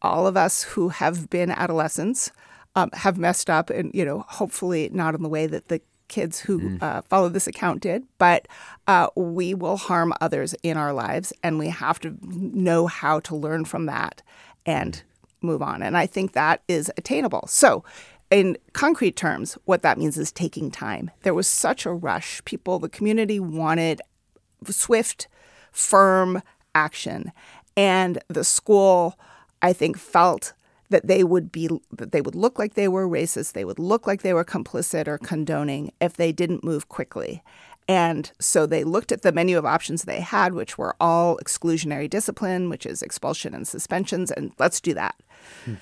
[0.01, 2.31] all of us who have been adolescents
[2.75, 6.39] um, have messed up and you know hopefully not in the way that the kids
[6.39, 6.83] who mm.
[6.83, 8.47] uh, follow this account did, but
[8.87, 13.35] uh, we will harm others in our lives, and we have to know how to
[13.35, 14.21] learn from that
[14.65, 15.03] and
[15.41, 15.81] move on.
[15.83, 17.45] And I think that is attainable.
[17.47, 17.83] So,
[18.29, 21.11] in concrete terms, what that means is taking time.
[21.23, 22.43] There was such a rush.
[22.45, 24.01] People, the community wanted
[24.65, 25.27] swift,
[25.71, 26.41] firm
[26.75, 27.31] action.
[27.75, 29.17] And the school,
[29.61, 30.53] I think, felt
[30.89, 34.07] that they would be that they would look like they were racist, they would look
[34.07, 37.43] like they were complicit or condoning if they didn't move quickly.
[37.89, 42.09] And so they looked at the menu of options they had, which were all exclusionary
[42.09, 45.15] discipline, which is expulsion and suspensions, and let's do that.
[45.63, 45.75] Hmm.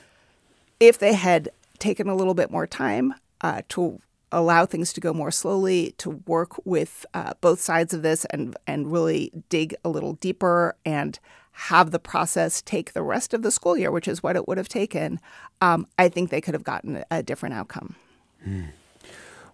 [0.79, 3.99] If they had taken a little bit more time uh, to
[4.31, 8.55] allow things to go more slowly, to work with uh, both sides of this and,
[8.67, 11.19] and really dig a little deeper and
[11.51, 14.57] have the process take the rest of the school year, which is what it would
[14.57, 15.19] have taken,
[15.61, 17.95] um, I think they could have gotten a different outcome.
[18.43, 18.65] Hmm.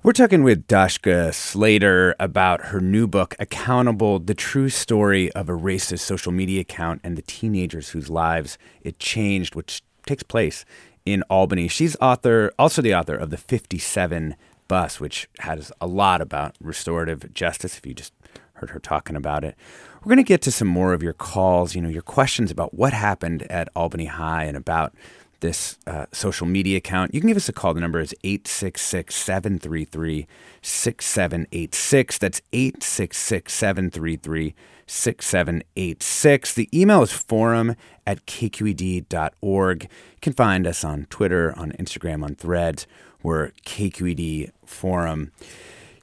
[0.04, 5.52] We're talking with Dashka Slater about her new book, Accountable The True Story of a
[5.52, 10.66] Racist Social Media Account and the Teenagers Whose Lives It Changed, which takes place
[11.06, 11.68] in Albany.
[11.68, 14.36] She's author, also the author of The 57
[14.68, 18.14] Bus, which has a lot about restorative justice, if you just
[18.54, 19.56] heard her talking about it.
[20.00, 22.74] We're going to get to some more of your calls, you know, your questions about
[22.74, 24.94] what happened at Albany High and about
[25.42, 27.14] this uh, social media account.
[27.14, 27.74] You can give us a call.
[27.74, 30.28] The number is 866 733
[30.62, 32.18] 6786.
[32.18, 34.56] That's 866 733
[34.88, 36.54] 6786.
[36.54, 37.76] The email is forum
[38.06, 39.84] at kqed.org.
[39.84, 39.90] You
[40.22, 42.88] can find us on Twitter, on Instagram, on threads.
[43.24, 45.32] We're KQED Forum.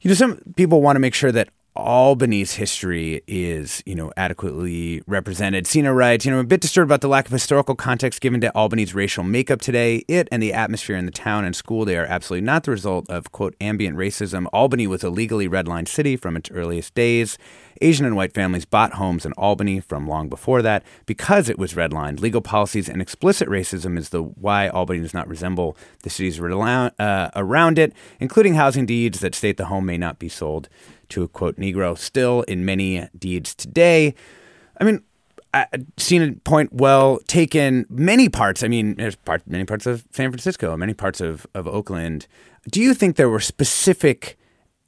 [0.01, 5.01] You know, some people want to make sure that Albany's history is, you know, adequately
[5.07, 5.65] represented.
[5.65, 8.41] Sina writes, you know, I'm a bit disturbed about the lack of historical context given
[8.41, 10.05] to Albany's racial makeup today.
[10.09, 13.09] It and the atmosphere in the town and school they are absolutely not the result
[13.09, 14.47] of, quote, ambient racism.
[14.53, 17.39] Albany was a legally redlined city from its earliest days.
[17.81, 21.75] Asian and white families bought homes in Albany from long before that because it was
[21.75, 22.19] redlined.
[22.19, 27.31] Legal policies and explicit racism is the why Albany does not resemble the cities uh,
[27.37, 30.69] around it, including housing deeds that state the home may not be sold
[31.11, 34.15] to quote Negro still in many deeds today.
[34.81, 35.03] I mean,
[35.55, 37.87] I've seen a point well taken.
[37.89, 38.63] Many parts.
[38.63, 42.27] I mean, there's part, many parts of San Francisco, many parts of, of Oakland.
[42.71, 44.39] Do you think there were specific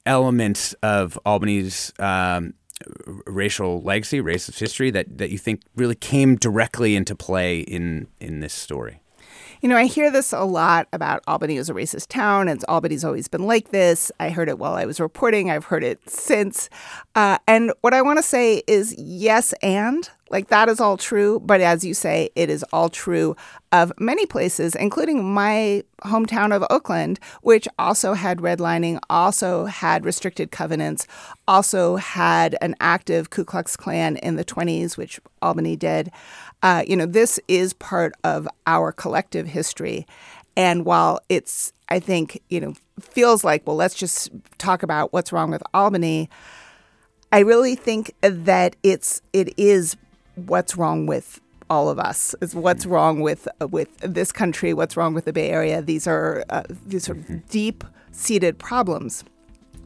[0.05, 2.53] elements of Albany's um,
[3.25, 8.39] racial legacy, racist history that, that you think really came directly into play in in
[8.39, 9.01] this story?
[9.61, 13.03] You know, I hear this a lot about Albany as a racist town, and Albany's
[13.03, 14.11] always been like this.
[14.19, 16.67] I heard it while I was reporting, I've heard it since.
[17.13, 21.39] Uh, and what I want to say is yes, and like that is all true.
[21.41, 23.35] But as you say, it is all true
[23.71, 30.49] of many places, including my hometown of Oakland, which also had redlining, also had restricted
[30.49, 31.05] covenants,
[31.47, 36.11] also had an active Ku Klux Klan in the 20s, which Albany did.
[36.63, 40.05] Uh, you know, this is part of our collective history.
[40.55, 45.31] And while it's, I think, you know, feels like, well, let's just talk about what's
[45.31, 46.29] wrong with Albany,
[47.31, 49.95] I really think that it's it is
[50.35, 52.35] what's wrong with all of us.
[52.41, 54.73] Is what's wrong with with this country?
[54.73, 55.81] What's wrong with the Bay Area?
[55.81, 57.37] These are uh, these are mm-hmm.
[57.49, 59.23] deep seated problems.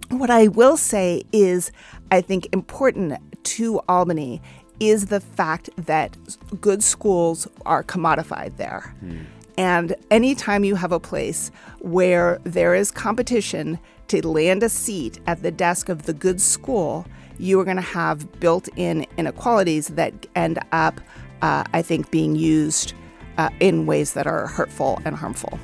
[0.10, 1.72] What I will say is,
[2.12, 4.42] I think important to Albany
[4.80, 6.18] is the fact that
[6.60, 8.94] good schools are commodified there.
[9.00, 9.18] Hmm.
[9.58, 15.42] And anytime you have a place where there is competition to land a seat at
[15.44, 17.06] the desk of the good school,
[17.38, 21.00] you are going to have built in inequalities that end up,
[21.42, 22.94] uh, I think, being used
[23.38, 25.58] uh, in ways that are hurtful and harmful.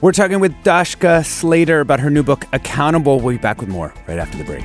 [0.00, 3.20] We're talking with Dashka Slater about her new book, Accountable.
[3.20, 4.64] We'll be back with more right after the break.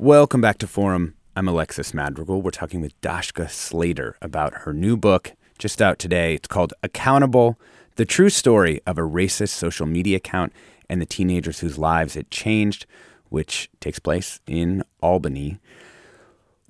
[0.00, 1.16] Welcome back to Forum.
[1.34, 2.40] I'm Alexis Madrigal.
[2.40, 6.34] We're talking with Dashka Slater about her new book, just out today.
[6.34, 7.58] It's called Accountable
[7.96, 10.52] The True Story of a Racist Social Media Account
[10.88, 12.86] and the Teenagers Whose Lives It Changed,
[13.30, 15.58] which takes place in Albany.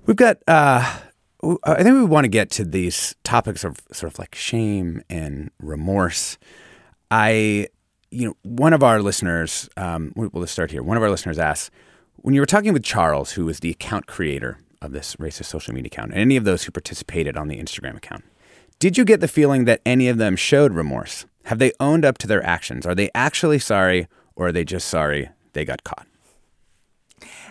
[0.07, 1.01] We've got, uh,
[1.63, 5.51] I think we want to get to these topics of sort of like shame and
[5.61, 6.39] remorse.
[7.11, 7.67] I,
[8.09, 10.81] you know, one of our listeners, um, we'll start here.
[10.81, 11.69] One of our listeners asks,
[12.21, 15.73] when you were talking with Charles, who was the account creator of this racist social
[15.73, 18.23] media account, and any of those who participated on the Instagram account,
[18.79, 21.25] did you get the feeling that any of them showed remorse?
[21.45, 22.85] Have they owned up to their actions?
[22.85, 26.07] Are they actually sorry, or are they just sorry they got caught?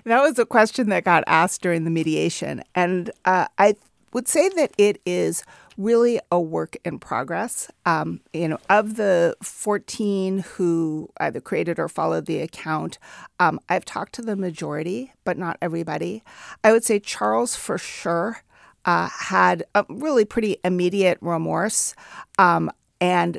[0.04, 2.62] That was a question that got asked during the mediation.
[2.74, 3.74] And uh, I
[4.12, 5.42] would say that it is
[5.79, 7.70] really a work in progress.
[7.87, 12.99] Um, you know, of the 14 who either created or followed the account,
[13.41, 16.22] um, I've talked to the majority, but not everybody.
[16.62, 18.43] I would say Charles for sure
[18.85, 21.95] uh, had a really pretty immediate remorse.
[22.39, 22.70] Um,
[23.01, 23.39] and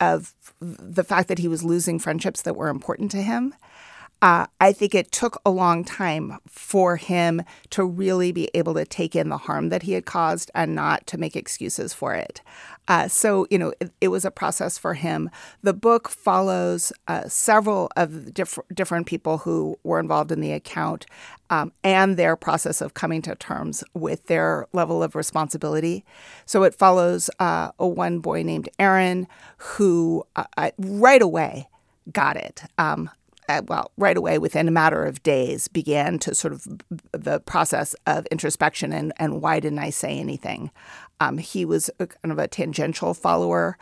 [0.00, 3.54] of the fact that he was losing friendships that were important to him.
[4.22, 8.86] Uh, I think it took a long time for him to really be able to
[8.86, 12.40] take in the harm that he had caused and not to make excuses for it.
[12.88, 15.28] Uh, so, you know, it, it, was a process for him.
[15.62, 20.52] The book follows uh, several of the diff- different people who were involved in the
[20.52, 21.04] account
[21.50, 26.04] um, and their process of coming to terms with their level of responsibility.
[26.46, 29.26] So it follows uh, a one boy named Aaron
[29.58, 31.68] who uh, right away
[32.12, 32.62] got it.
[32.78, 33.12] Um, uh,
[33.66, 36.66] well, right away, within a matter of days, began to sort of
[37.12, 40.70] the process of introspection and, and why didn't I say anything?
[41.20, 43.78] Um, he was kind of a tangential follower,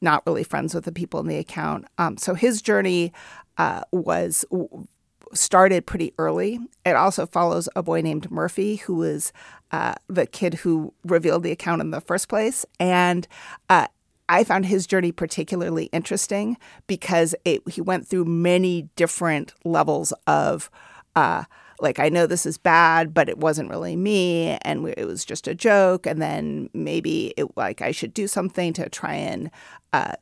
[0.00, 1.86] not really friends with the people in the account.
[1.98, 3.12] Um, so his journey
[3.58, 4.44] uh, was
[5.32, 6.58] started pretty early.
[6.84, 9.32] It also follows a boy named Murphy, who was
[9.72, 12.64] uh, the kid who revealed the account in the first place.
[12.78, 13.26] And
[13.68, 13.88] uh,
[14.28, 16.56] I found his journey particularly interesting
[16.86, 20.70] because it, he went through many different levels of,
[21.14, 21.44] uh,
[21.80, 25.46] like, I know this is bad, but it wasn't really me, and it was just
[25.46, 26.06] a joke.
[26.06, 29.50] And then maybe it, like I should do something to try and
[29.92, 30.14] uh,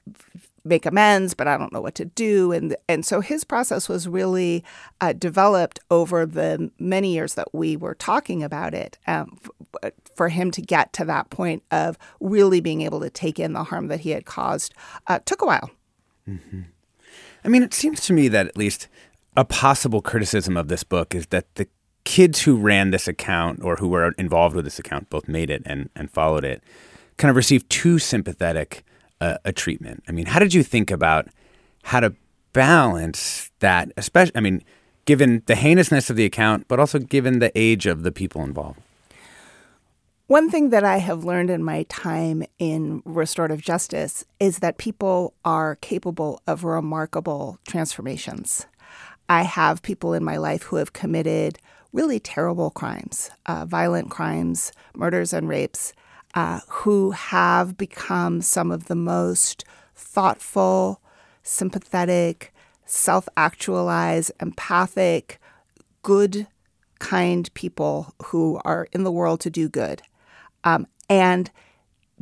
[0.64, 2.52] make amends, but I don't know what to do.
[2.52, 4.64] And and so his process was really
[5.00, 8.98] uh, developed over the many years that we were talking about it.
[9.06, 9.38] Um,
[9.82, 13.52] f- for him to get to that point of really being able to take in
[13.52, 14.74] the harm that he had caused
[15.08, 15.70] uh, took a while.
[16.28, 16.62] Mm-hmm.
[17.44, 18.88] I mean, it seems to me that at least
[19.36, 21.68] a possible criticism of this book is that the
[22.04, 25.62] kids who ran this account or who were involved with this account both made it
[25.64, 26.62] and, and followed it
[27.16, 28.84] kind of received too sympathetic
[29.24, 30.02] a, a treatment.
[30.08, 31.28] I mean, how did you think about
[31.82, 32.14] how to
[32.52, 34.62] balance that, especially, I mean,
[35.04, 38.80] given the heinousness of the account, but also given the age of the people involved?
[40.26, 45.34] One thing that I have learned in my time in restorative justice is that people
[45.44, 48.66] are capable of remarkable transformations.
[49.28, 51.58] I have people in my life who have committed
[51.92, 55.92] really terrible crimes, uh, violent crimes, murders and rapes,
[56.35, 59.64] uh, who have become some of the most
[59.95, 61.01] thoughtful,
[61.43, 62.53] sympathetic,
[62.85, 65.41] self actualized, empathic,
[66.03, 66.47] good,
[66.99, 70.03] kind people who are in the world to do good.
[70.64, 71.51] Um, and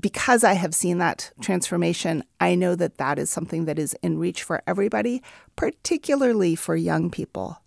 [0.00, 4.18] because I have seen that transformation, I know that that is something that is in
[4.18, 5.22] reach for everybody,
[5.54, 7.61] particularly for young people.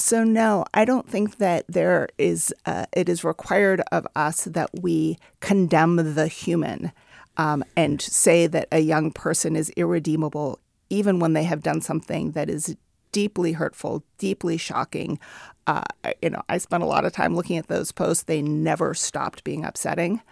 [0.00, 2.54] So no, I don't think that there is.
[2.64, 6.92] Uh, it is required of us that we condemn the human
[7.36, 12.30] um, and say that a young person is irredeemable, even when they have done something
[12.32, 12.76] that is
[13.12, 15.18] deeply hurtful, deeply shocking.
[15.66, 15.82] Uh,
[16.22, 18.24] you know, I spent a lot of time looking at those posts.
[18.24, 20.22] They never stopped being upsetting.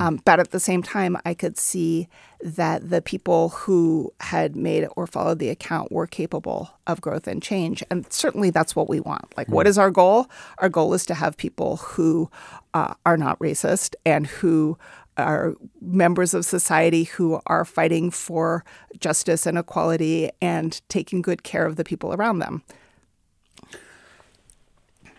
[0.00, 2.08] Um, but at the same time, I could see
[2.40, 7.42] that the people who had made or followed the account were capable of growth and
[7.42, 7.84] change.
[7.90, 9.36] And certainly that's what we want.
[9.36, 10.30] Like, what is our goal?
[10.58, 12.30] Our goal is to have people who
[12.72, 14.78] uh, are not racist and who
[15.18, 18.64] are members of society who are fighting for
[18.98, 22.62] justice and equality and taking good care of the people around them.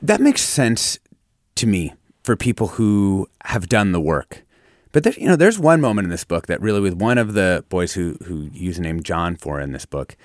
[0.01, 0.97] That makes sense
[1.55, 4.43] to me for people who have done the work.
[4.91, 7.33] But there, you know, there's one moment in this book that really, with one of
[7.33, 10.17] the boys who who use the name John for in this book,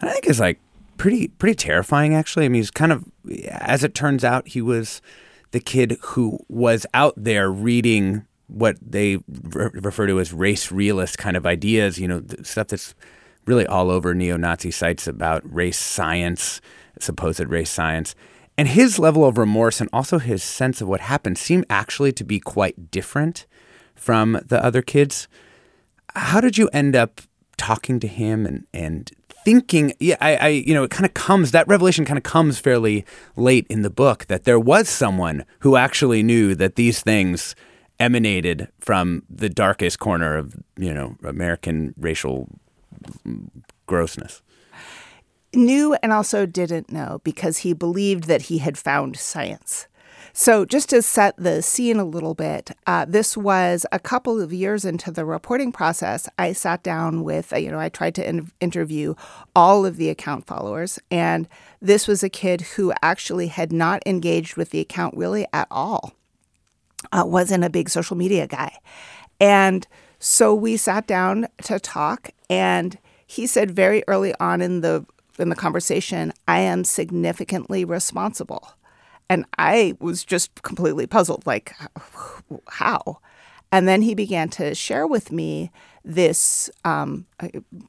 [0.00, 0.58] and I think is like
[0.96, 2.14] pretty pretty terrifying.
[2.14, 3.04] Actually, I mean, he's kind of,
[3.48, 5.02] as it turns out, he was
[5.50, 11.18] the kid who was out there reading what they re- refer to as race realist
[11.18, 11.98] kind of ideas.
[11.98, 12.94] You know, stuff that's
[13.46, 16.62] really all over neo-Nazi sites about race science,
[16.98, 18.14] supposed race science.
[18.56, 22.24] And his level of remorse and also his sense of what happened seem actually to
[22.24, 23.46] be quite different
[23.94, 25.28] from the other kids.
[26.14, 27.20] How did you end up
[27.56, 29.10] talking to him and, and
[29.44, 32.58] thinking yeah I, I you know it kind of comes that revelation kind of comes
[32.58, 33.04] fairly
[33.36, 37.54] late in the book that there was someone who actually knew that these things
[38.00, 42.48] emanated from the darkest corner of you know American racial
[43.86, 44.42] grossness
[45.56, 49.86] knew and also didn't know because he believed that he had found science.
[50.36, 54.52] So, just to set the scene a little bit, uh, this was a couple of
[54.52, 56.28] years into the reporting process.
[56.36, 59.14] I sat down with, uh, you know, I tried to in- interview
[59.54, 61.48] all of the account followers, and
[61.80, 66.14] this was a kid who actually had not engaged with the account really at all,
[67.12, 68.76] uh, wasn't a big social media guy.
[69.40, 69.86] And
[70.18, 75.06] so we sat down to talk, and he said very early on in the
[75.38, 78.72] in the conversation, I am significantly responsible.
[79.28, 81.74] And I was just completely puzzled like,
[82.68, 83.18] how?
[83.72, 85.72] And then he began to share with me
[86.04, 87.26] this um,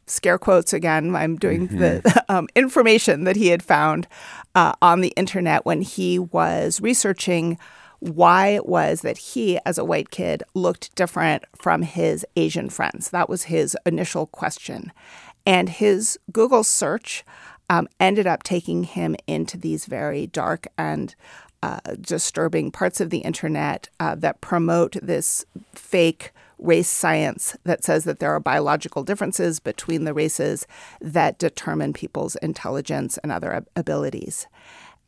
[0.08, 1.16] scare quotes again.
[1.16, 1.78] I'm doing mm-hmm.
[1.78, 4.08] the um, information that he had found
[4.56, 7.58] uh, on the internet when he was researching
[8.00, 13.10] why it was that he, as a white kid, looked different from his Asian friends.
[13.10, 14.92] That was his initial question.
[15.46, 17.24] And his Google search
[17.70, 21.16] um, ended up taking him into these very dark and
[21.64, 28.04] uh, disturbing parts of the internet uh, that promote this fake race science that says
[28.04, 30.68] that there are biological differences between the races
[31.02, 34.48] that determine people's intelligence and other ab- abilities.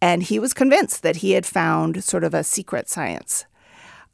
[0.02, 3.46] And he was convinced that he had found sort of a secret science.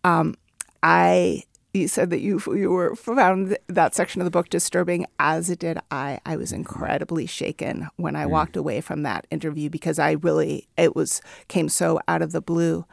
[0.03, 0.35] Um,
[0.81, 1.43] I
[1.73, 5.59] you said that you you were found that section of the book disturbing, as it
[5.59, 6.19] did I.
[6.25, 8.29] I was incredibly shaken when I mm.
[8.29, 12.41] walked away from that interview because I really it was came so out of the
[12.41, 12.85] blue.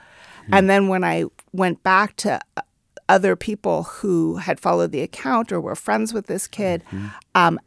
[0.48, 0.58] Mm.
[0.58, 2.62] And then when I went back to uh,
[3.08, 7.08] other people who had followed the account or were friends with this kid, mm-hmm.
[7.34, 7.60] um,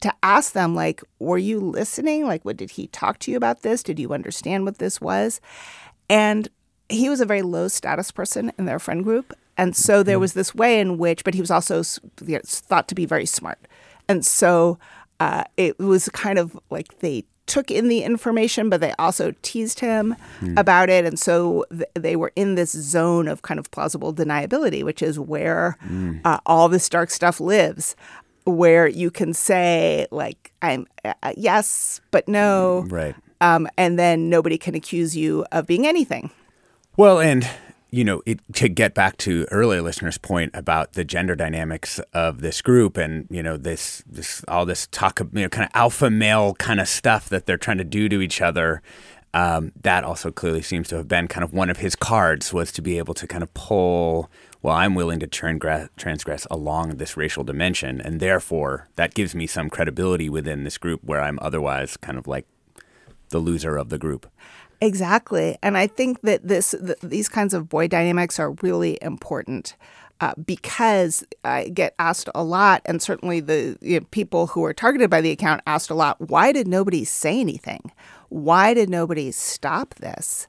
[0.00, 2.24] to ask them like, were you listening?
[2.24, 3.82] Like, what did he talk to you about this?
[3.82, 5.40] Did you understand what this was?
[6.08, 6.48] And
[6.88, 10.20] he was a very low status person in their friend group and so there mm-hmm.
[10.20, 13.58] was this way in which, but he was also thought to be very smart.
[14.08, 14.78] And so
[15.20, 19.80] uh, it was kind of like they took in the information, but they also teased
[19.80, 20.58] him mm.
[20.58, 21.04] about it.
[21.04, 25.18] And so th- they were in this zone of kind of plausible deniability, which is
[25.18, 26.20] where mm.
[26.24, 27.96] uh, all this dark stuff lives,
[28.44, 32.86] where you can say, like, I'm uh, uh yes, but no.
[32.88, 33.14] Right.
[33.40, 36.30] Um, and then nobody can accuse you of being anything.
[36.96, 37.48] Well, and
[37.94, 42.40] you know, it, to get back to earlier listeners' point about the gender dynamics of
[42.40, 45.70] this group and, you know, this, this, all this talk of, you know, kind of
[45.74, 48.82] alpha male kind of stuff that they're trying to do to each other.
[49.32, 52.72] Um, that also clearly seems to have been kind of one of his cards was
[52.72, 54.28] to be able to kind of pull,
[54.60, 58.00] well, I'm willing to transgress, transgress along this racial dimension.
[58.00, 62.26] And therefore, that gives me some credibility within this group where I'm otherwise kind of
[62.26, 62.46] like
[63.28, 64.26] the loser of the group.
[64.84, 65.56] Exactly.
[65.62, 69.76] And I think that this th- these kinds of boy dynamics are really important.
[70.20, 74.74] Uh, because I get asked a lot, and certainly the you know, people who are
[74.74, 77.90] targeted by the account asked a lot, why did nobody say anything?
[78.28, 80.46] Why did nobody stop this?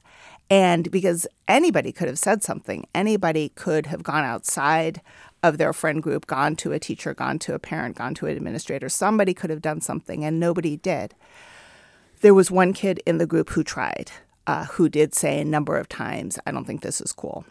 [0.50, 5.00] And because anybody could have said something, anybody could have gone outside
[5.42, 8.36] of their friend group, gone to a teacher, gone to a parent, gone to an
[8.36, 8.88] administrator.
[8.88, 11.14] Somebody could have done something, and nobody did.
[12.20, 14.12] There was one kid in the group who tried
[14.46, 17.44] uh, who did say a number of times, I don't think this is cool.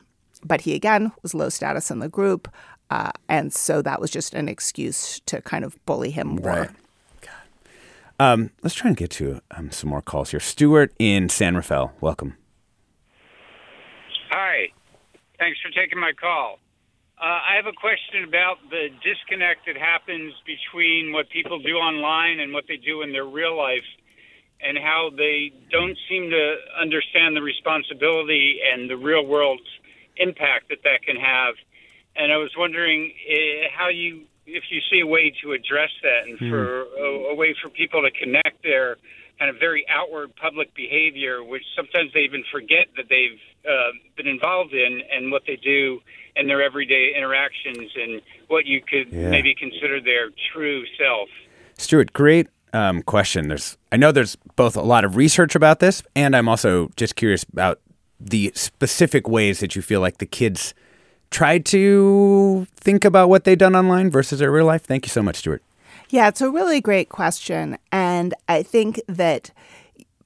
[0.44, 2.48] But he, again, was low status in the group.
[2.90, 6.46] Uh, and so that was just an excuse to kind of bully him more.
[6.46, 6.70] Right.
[8.20, 10.40] Um, let's try and get to um, some more calls here.
[10.40, 12.38] Stuart in San Rafael, welcome.
[14.30, 14.68] Hi.
[15.38, 16.60] Thanks for taking my call.
[17.20, 22.40] Uh, I have a question about the disconnect that happens between what people do online
[22.40, 23.84] and what they do in their real life,
[24.62, 29.62] and how they don't seem to understand the responsibility and the real world
[30.18, 31.56] impact that that can have.
[32.16, 36.28] And I was wondering uh, how you, if you see a way to address that,
[36.28, 38.98] and for a, a way for people to connect their
[39.38, 43.40] kind of very outward public behavior, which sometimes they even forget that they've
[43.70, 46.00] uh, been involved in, and what they do
[46.38, 49.30] in their everyday interactions, and what you could Yeah.
[49.30, 51.30] maybe consider their true self.
[51.78, 53.48] Stuart, great um, question.
[53.48, 57.16] There's, I know there's both a lot of research about this, and I'm also just
[57.16, 57.80] curious about
[58.20, 60.74] the specific ways that you feel like the kids
[61.32, 64.84] try to think about what they've done online versus their real life.
[64.84, 65.64] Thank you so much, Stuart.
[66.10, 67.78] Yeah, it's a really great question.
[67.92, 69.52] And I think that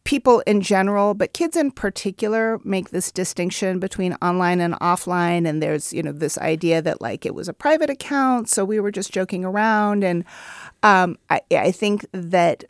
[0.03, 5.47] people in general, but kids in particular, make this distinction between online and offline.
[5.47, 8.79] And there's, you know, this idea that like it was a private account, so we
[8.79, 10.03] were just joking around.
[10.03, 10.25] And
[10.83, 12.63] um, I, I think that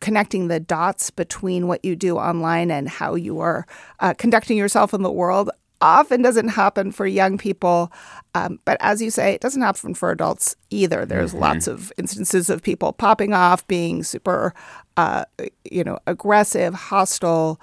[0.00, 3.66] connecting the dots between what you do online and how you are
[4.00, 5.50] uh, conducting yourself in the world
[5.84, 7.92] often doesn't happen for young people.
[8.34, 11.04] Um, but as you say, it doesn't happen for adults either.
[11.04, 14.54] There's lots of instances of people popping off, being super,
[14.96, 15.26] uh,
[15.70, 17.60] you know, aggressive, hostile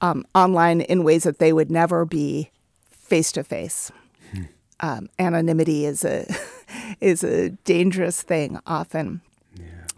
[0.00, 2.50] um, online in ways that they would never be
[2.90, 3.92] face to face.
[4.80, 6.26] Um, Anonymity is a
[7.00, 9.20] is a dangerous thing often.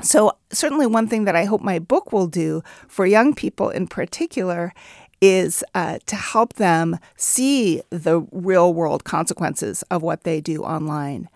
[0.02, 3.86] So, certainly, one thing that I hope my book will do for young people in
[3.86, 4.74] particular
[5.22, 11.30] is uh, to help them see the real world consequences of what they do online.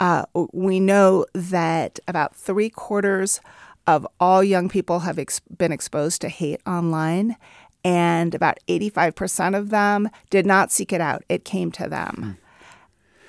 [0.00, 3.40] Uh, we know that about three quarters
[3.86, 7.36] of all young people have ex- been exposed to hate online,
[7.84, 12.36] and about 85% of them did not seek it out, it came to them.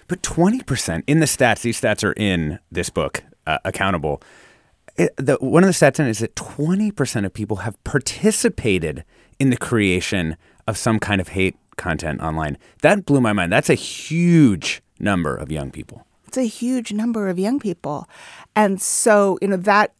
[0.07, 4.21] But 20% in the stats, these stats are in this book, uh, Accountable.
[4.97, 9.05] It, the, one of the stats in it is that 20% of people have participated
[9.39, 10.37] in the creation
[10.67, 12.57] of some kind of hate content online.
[12.81, 13.51] That blew my mind.
[13.51, 16.05] That's a huge number of young people.
[16.27, 18.07] It's a huge number of young people.
[18.55, 19.93] And so, you know, that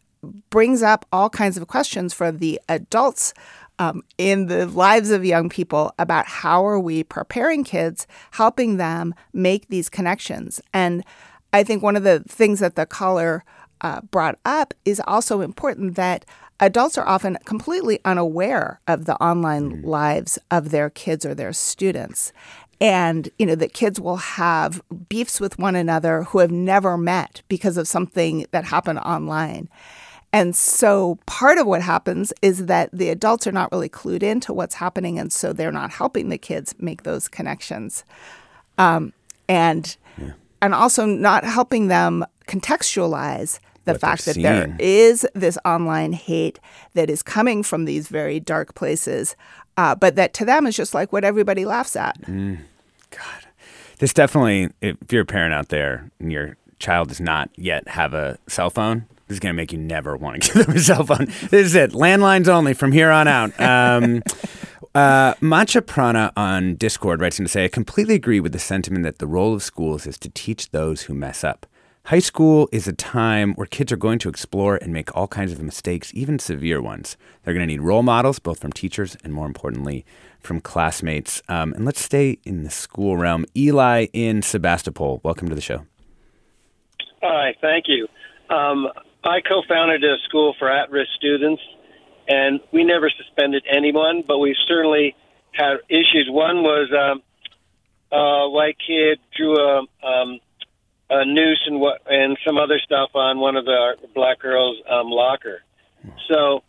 [0.50, 3.34] brings up all kinds of questions for the adults
[3.78, 9.14] um, in the lives of young people about how are we preparing kids, helping them
[9.32, 10.60] make these connections.
[10.74, 11.02] And
[11.52, 13.42] I think one of the things that the caller
[13.80, 16.26] uh, brought up is also important that
[16.60, 22.32] adults are often completely unaware of the online lives of their kids or their students.
[22.80, 27.42] And, you know, that kids will have beefs with one another who have never met
[27.48, 29.68] because of something that happened online.
[30.32, 34.52] And so part of what happens is that the adults are not really clued into
[34.52, 35.18] what's happening.
[35.18, 38.04] And so they're not helping the kids make those connections.
[38.78, 39.12] Um,
[39.48, 39.96] and,
[40.62, 43.58] and also not helping them contextualize
[43.92, 46.58] the What fact that there is this online hate
[46.94, 49.36] that is coming from these very dark places,
[49.76, 52.20] uh, but that to them is just like what everybody laughs at.
[52.26, 53.46] God.
[53.98, 58.14] This definitely, if you're a parent out there and your child does not yet have
[58.14, 60.80] a cell phone, this is going to make you never want to give them a
[60.80, 61.26] cell phone.
[61.50, 61.92] This is it.
[61.92, 63.58] Landlines only from here on out.
[63.60, 64.22] Um,
[64.94, 69.04] uh, Matcha Prana on Discord writes in to say, I completely agree with the sentiment
[69.04, 71.66] that the role of schools is to teach those who mess up.
[72.06, 75.52] High school is a time where kids are going to explore and make all kinds
[75.52, 77.16] of mistakes, even severe ones.
[77.44, 80.04] They're going to need role models, both from teachers and more importantly,
[80.40, 81.40] from classmates.
[81.48, 83.44] Um, and let's stay in the school realm.
[83.56, 85.86] Eli in Sebastopol, welcome to the show.
[87.22, 88.08] Hi, thank you.
[88.48, 88.88] Um,
[89.22, 91.62] I co-founded a school for at-risk students,
[92.26, 95.14] and we never suspended anyone, but we certainly
[95.52, 96.28] had issues.
[96.28, 97.22] One was um,
[98.10, 100.40] a white kid drew a, um,
[101.10, 105.08] a noose and what and some other stuff on one of the black girls' um,
[105.08, 105.62] locker.
[106.30, 106.62] So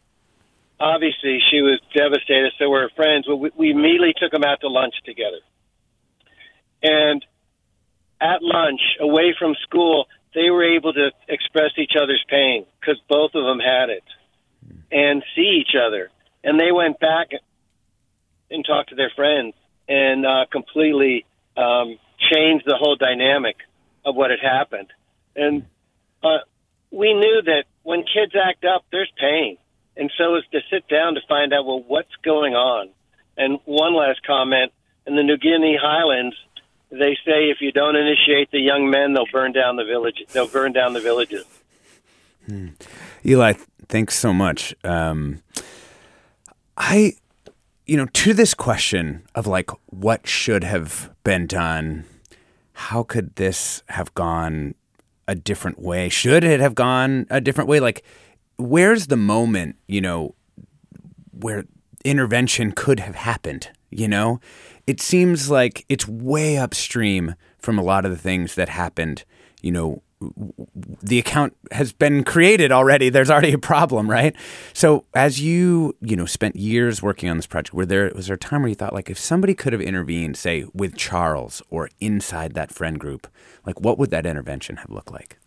[0.80, 2.52] obviously she was devastated.
[2.60, 3.28] So we're friends.
[3.28, 5.39] Well, we, we immediately took them out to lunch together,
[6.82, 7.24] and
[8.20, 13.32] at lunch, away from school, they were able to express each other's pain because both
[13.34, 14.04] of them had it
[14.92, 16.10] and see each other.
[16.44, 17.30] And they went back
[18.50, 19.54] and talked to their friends
[19.88, 21.26] and uh, completely
[21.58, 21.98] um,
[22.32, 23.58] changed the whole dynamic
[24.06, 24.88] of what had happened.
[25.36, 25.66] And
[26.24, 26.39] uh,
[26.91, 29.58] we knew that when kids act up, there's pain.
[29.97, 32.89] And so is to sit down to find out, well, what's going on?
[33.38, 34.72] And one last comment
[35.06, 36.36] in the New Guinea Highlands,
[36.89, 40.24] they say if you don't initiate the young men, they'll burn down the village.
[40.32, 41.45] They'll burn down the villages.
[43.26, 43.54] Eli,
[43.91, 44.74] Thanks so much.
[44.86, 45.43] Um,
[46.78, 47.16] I,
[47.86, 52.06] you know, to this question of like what should have been done,
[52.82, 54.73] how could this have gone
[55.27, 56.09] a different way?
[56.09, 57.79] Should it have gone a different way?
[57.79, 58.03] Like,
[58.57, 60.34] where's the moment, you know,
[61.32, 61.65] where
[62.03, 63.69] intervention could have happened?
[63.91, 64.39] You know,
[64.88, 69.25] it seems like it's way upstream from a lot of the things that happened,
[69.61, 70.01] you know,
[71.01, 73.09] the account has been created already.
[73.09, 74.36] There's already a problem, right?
[74.74, 78.36] So as you, you know, spent years working on this project, were there was there
[78.36, 81.89] a time where you thought like if somebody could have intervened, say, with Charles or
[81.99, 83.28] inside that friend group,
[83.65, 85.38] like what would that intervention have looked like?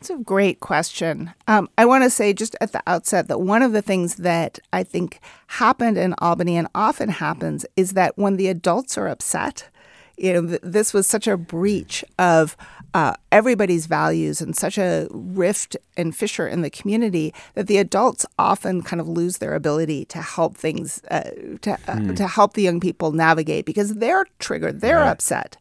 [0.00, 1.32] It's a great question.
[1.48, 4.60] Um, I want to say just at the outset that one of the things that
[4.72, 9.68] I think happened in Albany and often happens is that when the adults are upset,
[10.16, 12.56] you know, th- this was such a breach of
[12.98, 18.26] uh, everybody's values and such a rift and fissure in the community that the adults
[18.40, 21.30] often kind of lose their ability to help things uh,
[21.60, 22.14] to uh, hmm.
[22.14, 25.10] to help the young people navigate because they're triggered, they're right.
[25.10, 25.56] upset.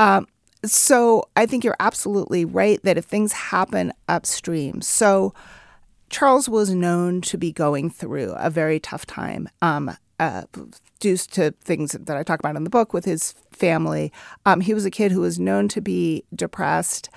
[0.00, 0.26] Um,
[0.64, 5.32] so I think you're absolutely right that if things happen upstream, so.
[6.08, 9.48] Charles was known to be going through a very tough time.
[9.60, 10.42] Um, uh,
[11.00, 14.12] due to things that I talk about in the book with his family.
[14.44, 17.08] Um, he was a kid who was known to be depressed,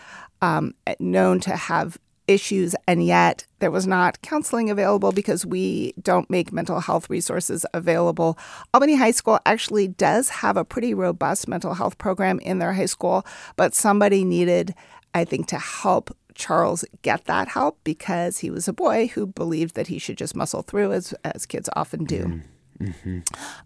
[0.42, 1.98] um, known to have
[2.28, 7.66] issues, and yet there was not counseling available because we don't make mental health resources
[7.74, 8.38] available.
[8.74, 12.86] Albany High School actually does have a pretty robust mental health program in their high
[12.86, 13.26] school,
[13.56, 14.76] but somebody needed,
[15.14, 19.76] I think, to help Charles get that help because he was a boy who believed
[19.76, 22.24] that he should just muscle through, as, as kids often do.
[22.26, 22.42] Mm.
[22.82, 23.20] Mm-hmm.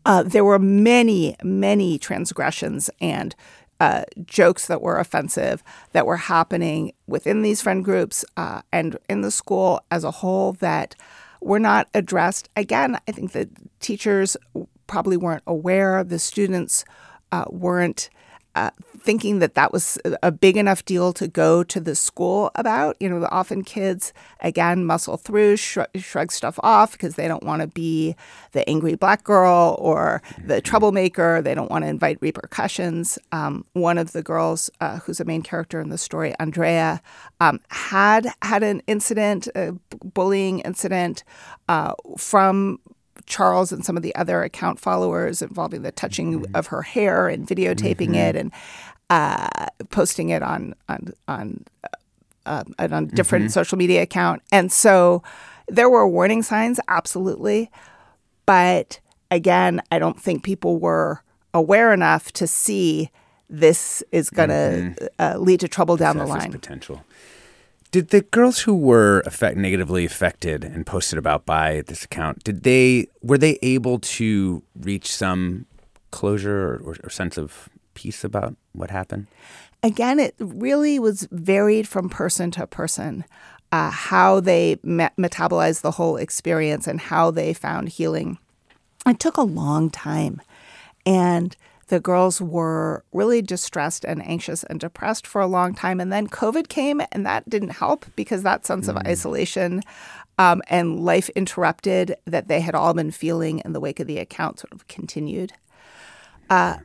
[0.06, 3.36] Uh, there were many, many transgressions and
[3.80, 9.22] uh, jokes that were offensive that were happening within these friend groups uh, and in
[9.22, 10.96] the school as a whole that
[11.42, 12.50] were not addressed.
[12.56, 13.50] Again, I think the
[13.80, 14.38] teachers
[14.88, 16.86] probably weren't aware, the students
[17.32, 18.10] uh, weren't
[18.56, 18.72] uh,
[19.04, 22.96] thinking that that was a big enough deal to go to the school about.
[23.00, 27.62] You know, often kids, again, muscle through, shrug, shrug stuff off because they don't want
[27.62, 28.16] to be
[28.54, 31.42] the angry black girl or the troublemaker.
[31.42, 33.20] They don't want to invite repercussions.
[33.32, 37.02] Um, one of the girls, uh, who's a main character in the story, Andrea,
[37.42, 39.74] um, had had an incident, a
[40.14, 41.24] bullying incident
[41.68, 42.80] uh, from
[43.26, 46.56] Charles and some of the other account followers involving the touching mm-hmm.
[46.56, 48.16] of her hair and videotaping mm-hmm.
[48.16, 48.52] it and
[49.14, 51.64] uh, posting it on on on
[52.48, 53.52] uh, on different mm-hmm.
[53.52, 54.42] social media account.
[54.52, 55.22] And so
[55.68, 57.70] there were warning signs, absolutely,
[58.48, 59.00] but
[59.30, 61.22] again, I don't think people were
[61.54, 63.12] aware enough to see
[63.50, 65.06] this is going to mm-hmm.
[65.20, 66.52] uh, lead to trouble down the line.
[66.52, 67.06] Potential.
[67.92, 72.64] Did the girls who were affect, negatively affected and posted about by this account, did
[72.64, 75.68] they were they able to reach some
[76.10, 79.28] closure or, or sense of peace about what happened?
[79.82, 83.26] Again, it really was varied from person to person.
[83.72, 88.38] Uh, how they me- metabolized the whole experience and how they found healing.
[89.06, 90.42] It took a long time.
[91.08, 91.56] And
[91.88, 96.00] the girls were really distressed and anxious and depressed for a long time.
[96.00, 98.90] And then COVID came, and that didn't help because that sense mm.
[98.90, 99.82] of isolation
[100.38, 104.18] um, and life interrupted that they had all been feeling in the wake of the
[104.18, 105.54] account sort of continued.
[106.50, 106.78] Uh,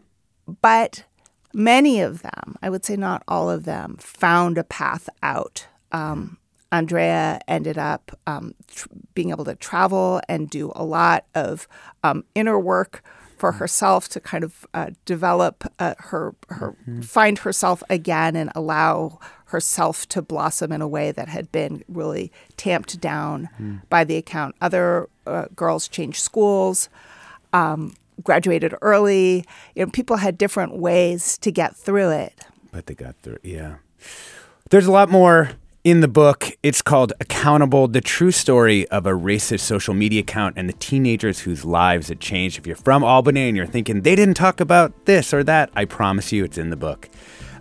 [0.60, 1.04] but
[1.52, 5.66] many of them, I would say not all of them, found a path out.
[5.92, 6.38] Um,
[6.70, 11.66] Andrea ended up um, tr- being able to travel and do a lot of
[12.04, 13.02] um, inner work
[13.38, 17.00] for herself to kind of uh, develop uh, her her mm-hmm.
[17.00, 22.30] find herself again and allow herself to blossom in a way that had been really
[22.56, 23.80] tamped down mm.
[23.88, 24.54] by the account.
[24.60, 26.88] Other uh, girls changed schools.
[27.52, 29.44] Um, graduated early.
[29.74, 32.34] You know, people had different ways to get through it.
[32.72, 33.38] But they got through.
[33.42, 33.76] Yeah.
[34.70, 35.50] There's a lot more
[35.84, 36.50] in the book.
[36.62, 41.40] It's called Accountable The True Story of a Racist Social Media Account and the Teenagers
[41.40, 42.58] Whose Lives It Changed.
[42.58, 45.86] If you're from Albany and you're thinking they didn't talk about this or that, I
[45.86, 47.08] promise you it's in the book.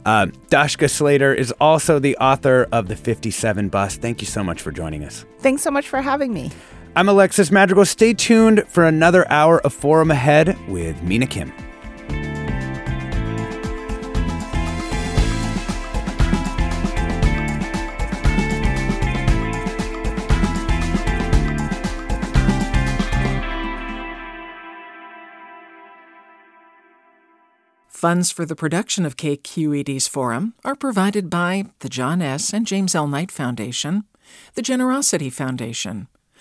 [0.05, 3.97] Uh, Dashka Slater is also the author of The 57 Bus.
[3.97, 5.25] Thank you so much for joining us.
[5.39, 6.51] Thanks so much for having me.
[6.97, 7.85] I'm Alexis Madrigal.
[7.85, 11.53] Stay tuned for another hour of Forum Ahead with Mina Kim.
[27.87, 32.51] Funds for the production of KQED's Forum are provided by the John S.
[32.51, 33.07] and James L.
[33.07, 34.05] Knight Foundation,
[34.55, 36.07] the Generosity Foundation,